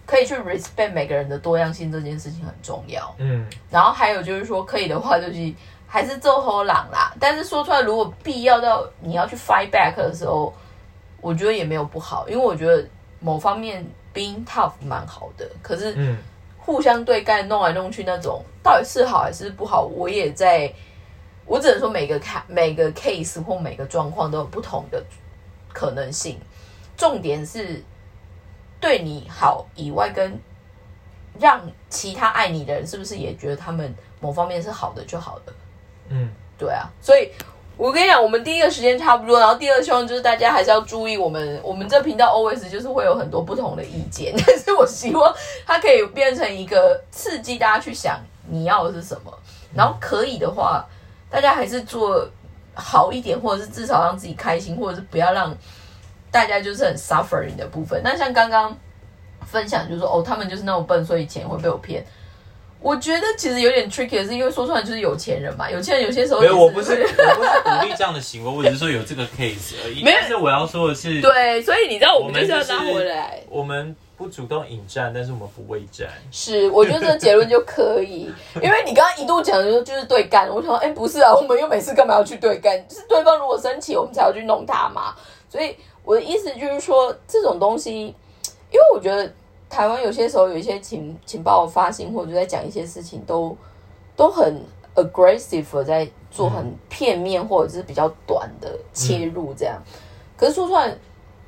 [0.06, 3.12] 可以去 respect 每个人的多样性这件事情很重要。
[3.18, 5.52] 嗯然后还有就是说，可以的话就是
[5.88, 7.12] 还是做后朗啦。
[7.18, 10.54] 但是说出来，如果必要到你要去 fight back 的时候，
[11.20, 12.86] 我觉得也没有不好，因为我觉得
[13.18, 13.84] 某方面
[14.14, 15.44] being tough 蛮好的。
[15.60, 16.16] 可是嗯
[16.56, 20.72] 互相对干、弄来弄去那种，到底是好还是不好，我也在，
[21.46, 25.02] 我只能说每个看每个 case 或每个状况都有不同的
[25.72, 26.38] 可能性。
[26.96, 27.82] 重点是
[28.80, 30.38] 对你好以外，跟
[31.38, 35.52] 让其他爱你的人是不是也觉得他们某方面是好的就好了？
[36.10, 36.28] 嗯
[36.58, 37.30] 对啊，所以
[37.76, 45.34] 我跟你讲，我们第一个时间差不多，然后第二希望就是大家还是要注意我们我们这频道 always 就是会有很多不同的意见， 但是我希望
[45.66, 49.32] 它可以变成一个刺激大家去想你要的是什么，
[49.74, 50.86] 然后可以的话，
[51.32, 52.28] 大家还是做
[52.74, 55.56] 好一点，或者是至少让自己开心，或者是不要让
[56.30, 58.00] 大家就是很 suffering 的部分。
[58.04, 58.76] 那像刚刚
[59.46, 62.04] 分享就是说哦，他们就是那种笨，所以钱会被我骗。
[62.80, 70.02] 我觉得其实有点 tricky 的是，因为说出来就是有钱人嘛，有钱人有些时候没有，我不是我不是鼓励这样的行为，我只是说有这个 case 而已。
[70.02, 73.40] 没有但是我要说的是，对，所以你知道我们就是要我们就是拉回来。
[73.48, 76.08] 我们不主动引战，但是我们不畏战。
[76.30, 82.78] 是，我觉得这个结论就可以， 因为你刚刚一度讲的说就是对干，我想哎、不是啊，我们又每次干嘛要去对干？
[82.86, 85.14] 就是对方如果生气，我们才要去弄他嘛。
[85.48, 87.92] 所以我的意思就是说，这种东西，
[88.70, 89.30] 因为我觉得
[89.68, 93.56] 台湾有些时候有一些情情报发行或者在讲一些事情都
[94.14, 94.62] 都很
[94.94, 99.82] aggressive 在做很片面或者是比较短的切入这样。
[100.36, 100.94] 可是说出来，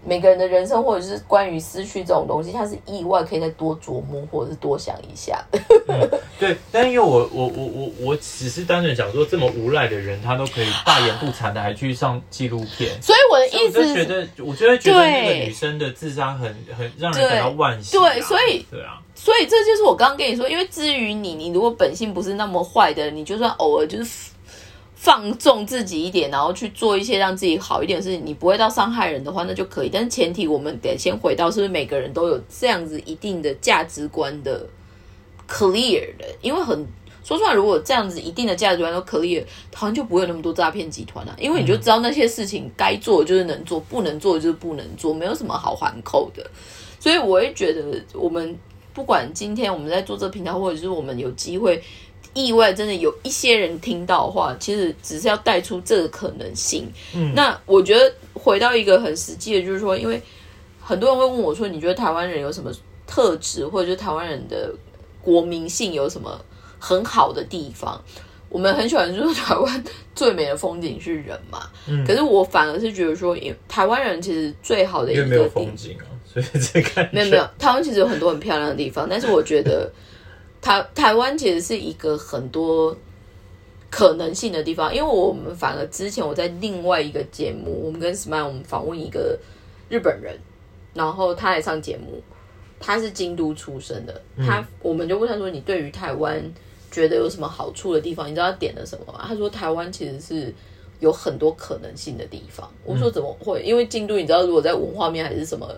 [0.07, 6.21] 每个人的人生或者是关于失去这种东西，它是意外可以再多琢磨或者是多想一下的。
[6.39, 13.01] 对，但因为我我我我我只是单纯想说，这么无赖的人，他都可以大言不惭的还去上纪录片。
[13.01, 24.31] 所以我的意所以我就觉，得，我就会觉得那个女生的智商很很让人感到惋惜啊、对所以对啊，所以这就是我刚刚跟你说，因为至于你，你如果本性不是那么坏的，你就算偶尔就是
[25.05, 29.91] 放纵自己一点，然后去做一些让自己好一点的事情，你不会到伤害人的话，那就可以。
[29.93, 34.67] 但是前提我们得先回到，是不是每个人都有这样子一定的价值观的
[35.47, 36.25] clear 的？
[36.41, 36.87] 因为很
[37.23, 39.45] 说出来，如果这样子一定的价值观都 clear，
[39.75, 41.37] 好像就不会有那么多诈骗集团啊。
[41.39, 46.51] 因为你就知道那些事情该做就是能做，不能做就是不能做，没有什么好还扣的。
[46.99, 48.59] 所以我会觉得，我们
[48.95, 51.83] 不管今天我们在做这个频道，或者是我们有机会
[52.35, 56.87] 意外真的有一些人听到的话，其实只是要带出这个可能性。
[57.15, 60.21] 嗯那我觉得回到一个很实际的，就是说，因为
[60.81, 62.71] 很多人会问我说，你觉得台湾人有什么
[63.07, 64.75] 特质，或者是台湾人的
[65.23, 66.39] 国民性有什么
[66.79, 68.03] 很好的地方？
[68.51, 79.91] 我们很喜欢说台湾最美的风景是人嘛， 嗯可是我反而是觉得说，因为台湾人其实最好的一个风景啊，所以这感觉没有没有，台湾其实有很多很漂亮的地方，但是我觉得
[80.65, 82.97] 台台湾其实是一个很多
[83.91, 89.39] 可能性的地方，因为我们反而之前我在另外一个节目，我们跟 Smile 我们访问一个
[89.91, 90.35] 日本人，
[90.95, 92.23] 然后他来上节目，
[92.81, 96.43] 他是京都出生的，他我们就问他说，你对于台湾
[96.91, 98.27] 觉得有什么好处的地方？
[98.27, 99.27] 你知道他点了什么吗？
[99.29, 100.55] 他说台湾其实是。
[101.01, 103.61] 有很多可能性的地方，我说怎么会？
[103.63, 105.69] 因为京都，你知道，如果在文化面还是什么，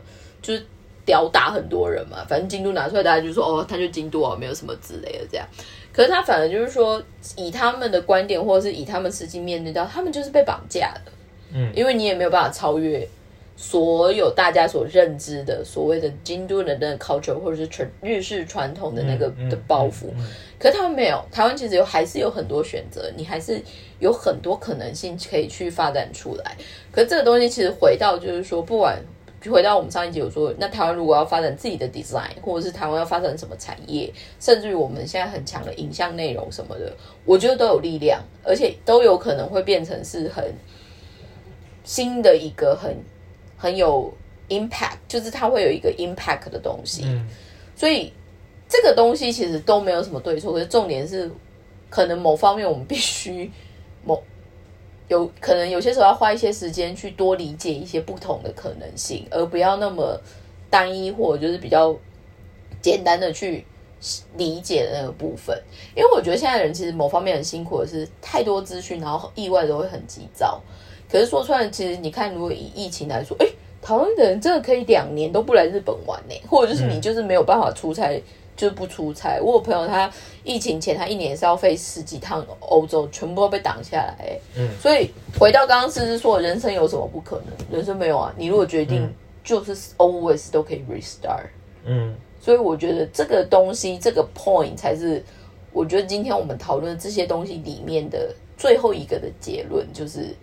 [0.41, 0.65] 就是
[1.07, 2.23] 吊打很多人嘛。
[2.29, 5.47] 反正京都拿出来，大家就说哦，他就京都哦，没有什么之类的这样。
[5.91, 7.03] 可是他反而就是说，
[7.37, 11.13] 以他们的观点，或者是以他们实际面对到，他们就是被绑架的。
[11.55, 13.09] 嗯，因为你也没有办法超越
[13.57, 20.09] 所有大家所认知的所谓的京都人的 culture，或者是传日式传统的那个嗯的包袱。
[20.59, 23.59] 可是他们没有，台湾其实有还是有很多选择，你还是
[23.99, 26.57] 有很多可能性可以去发展出来。
[26.93, 29.01] 可是这个东西其实回到就是说，不管
[29.49, 36.93] 回到我们上一集有说，那台湾如果要发展自己的 design，或者是台湾要发展什么产业，甚至于我们现在很强的影像内容什么的，
[37.25, 40.45] 我觉得都有力量，而且都有可能会变成是很
[41.85, 42.97] 新的一个很
[43.57, 44.13] 很有
[44.49, 47.05] impact，就是它会有一个 impact 的东西。
[47.05, 47.27] 嗯
[47.75, 48.11] 所以
[48.67, 51.31] 这个东西其实都没有什么对错，可是重点是，
[51.91, 53.51] 可能某方面我们必须
[54.03, 54.23] 某
[55.09, 60.21] 有可能有些时候要花一些时间去多理解一些不同的可能性，而不要那么
[60.69, 61.95] 单一或者就是比较
[62.83, 63.65] 简单的去
[64.37, 65.57] 理解那个部分。
[65.95, 70.61] 因为我觉得现在人其实某方面很辛苦是太多资讯，然后意外都会很急躁。
[71.09, 73.47] 可是说出来，其实你看，如果以疫情来说，哎、
[73.81, 78.21] 台湾人真的可以两年都不来日本玩呢、或者就是你就是没有办法出差，
[78.57, 79.39] 就是不出差。
[79.41, 80.11] 我有朋友他
[80.43, 84.41] 疫情前他一年是要飞十几趟欧洲，全部都被挡下来、欸。
[84.57, 87.77] 嗯，所以回到刚刚思思说，人生有什么不可能？
[87.77, 91.47] 人生没有啊，你如果决定嗯就是 always 都可以 restart。
[91.85, 95.23] 嗯所以我觉得这个东西，这个 point 才是
[95.73, 100.35] 我觉得今天我们讨论这些东西里面的最后一个的结论，就是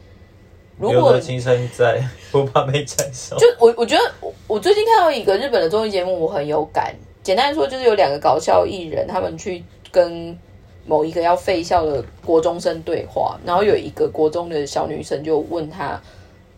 [0.77, 3.37] 如果青山在，不怕没柴烧。
[3.37, 6.93] 就我我觉得我我最近看到一个日本的综艺节目，我很有感。
[7.23, 10.37] 简单来说，就是有两个搞笑艺人，他们去跟
[10.85, 15.99] 某一个要废校的国中生对话，然后有一个国中的小女生就问他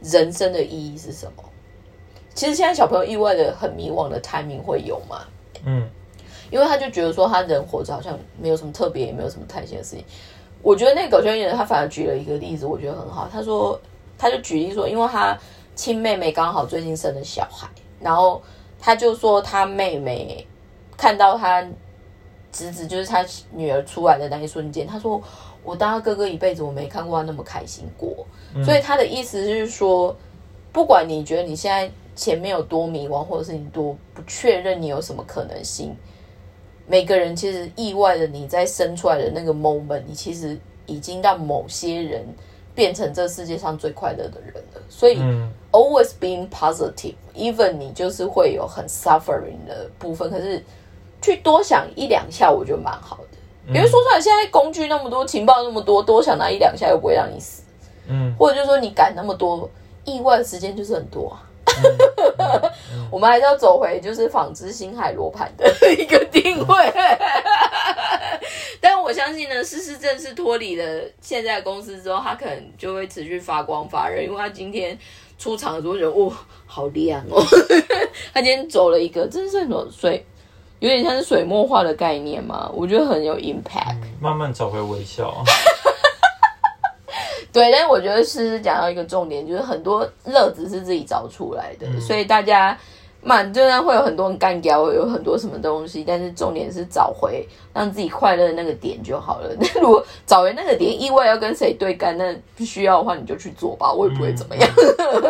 [0.01, 1.43] 人生的意义是什么。
[2.33, 5.21] 其实现在小朋友意外的很迷惘的 timing 会有吗？
[5.65, 5.87] 嗯
[6.51, 10.05] 因为他就觉得说他人活着好像没有什么特别，也没有什么太新的事情。
[10.61, 13.27] 我觉得那个搞笑艺人他反而举了一个例子，我觉得很好。
[13.31, 13.79] 他说，
[14.17, 15.37] 他就举例说，因为他
[15.75, 17.67] 亲妹妹刚好最近生了小孩，
[17.99, 18.41] 然后
[18.79, 20.45] 他就说他妹妹
[20.97, 21.65] 看到他
[22.51, 25.21] 侄子，就是他女儿出来的那一瞬间，他说
[25.63, 28.25] 我当他哥哥一辈子，我没看过他那么开心过。
[28.63, 30.15] 所以他的意思是说，
[30.71, 35.93] 不管你觉得你现在前面有多迷茫，或者是你多不确认你有什么可能性，
[36.87, 42.25] 每个人其实意外的你在生出来的那个 moment，你其实已经让某些人
[42.73, 44.81] 变成这世界上最快乐的人了。
[44.87, 50.63] 所以、嗯 always being positive，even 你就是会有很 suffering 的部分，可是
[51.25, 53.73] 去多想一两下，我觉得蛮好的。
[53.73, 57.63] 因为说出来，现在工具那么多，情报那么多，多想那一两下又不会让你死，
[58.07, 59.67] 嗯或者就是说你赶那么多，
[60.03, 61.41] 意外的时间就是很多啊。
[61.65, 62.71] 嗯
[63.11, 65.65] 我们还是要走回就是纺织星海罗盘的
[65.97, 66.93] 一个定位，
[68.79, 74.97] 但我相信呢，思思正式脱离了现在的公司之后，他可能就会持续发光发热，因为他今天
[75.39, 76.31] 出场的时候觉得哇，
[76.67, 77.43] 好亮哦！
[78.31, 80.23] 他今天走了一个，真是什么水，
[80.79, 83.97] 有点像是水墨画的概念嘛，我觉得很有 impact。
[84.19, 85.33] 慢慢找回微笑。
[87.53, 92.77] 对，但是我觉得诗诗讲到一个重点，就是很多乐子是自己找出来的，所以大家
[93.21, 99.49] 满虽然会有很多人干掉，有很多什么东西，但是重点是找回让自己快乐的那个点就好了。
[99.57, 104.69] 那如果找回那个点，意外要跟谁对干，那不需要的话你就去做吧，我也不会怎么样。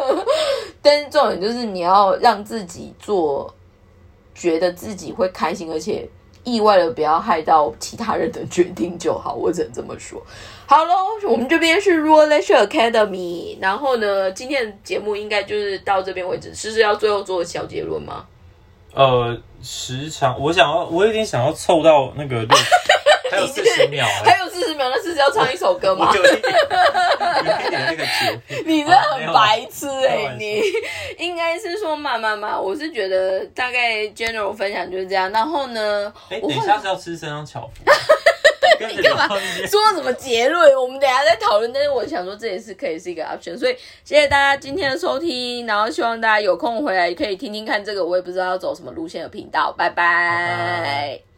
[0.82, 3.54] 但是重点就是你要让自己做，
[4.36, 6.08] 觉得自己会开心，而且
[6.44, 10.22] 意外的不要害到其他人的决定就好，我只能这么说。
[10.68, 10.94] 好喽，
[11.28, 16.54] 我们这边是 Raw Leisure Academy，然后呢，今天的节目应该就是到这边为止。
[16.54, 18.26] 是是要最后做小结论吗？
[18.94, 22.46] 呃，时长我想要，我有点想要凑到那个，
[23.36, 26.12] 还有四十秒，还有四十秒，那是要唱一首歌吗？
[26.16, 26.54] 有一点，
[27.46, 28.64] 有一点那个节奏。
[28.66, 30.62] 你真的很白痴哎、你
[31.18, 35.32] 应该是说慢慢慢，我是觉得大概 general 分享就是这样。
[35.32, 37.84] 然后呢，哎，我等一下是要吃生姜巧福，
[38.88, 39.28] 你干嘛
[39.68, 40.76] 说什么结论？
[40.76, 41.72] 我们等一下再讨论。
[41.74, 43.58] 但是我想说，这也是可以是一个 option。
[43.58, 49.74] 所以谢谢大家今天的收听，然后希望大家有空回来可以听听看这个，我也不知道要走什么路线的频道。
[49.78, 51.26] 拜拜拜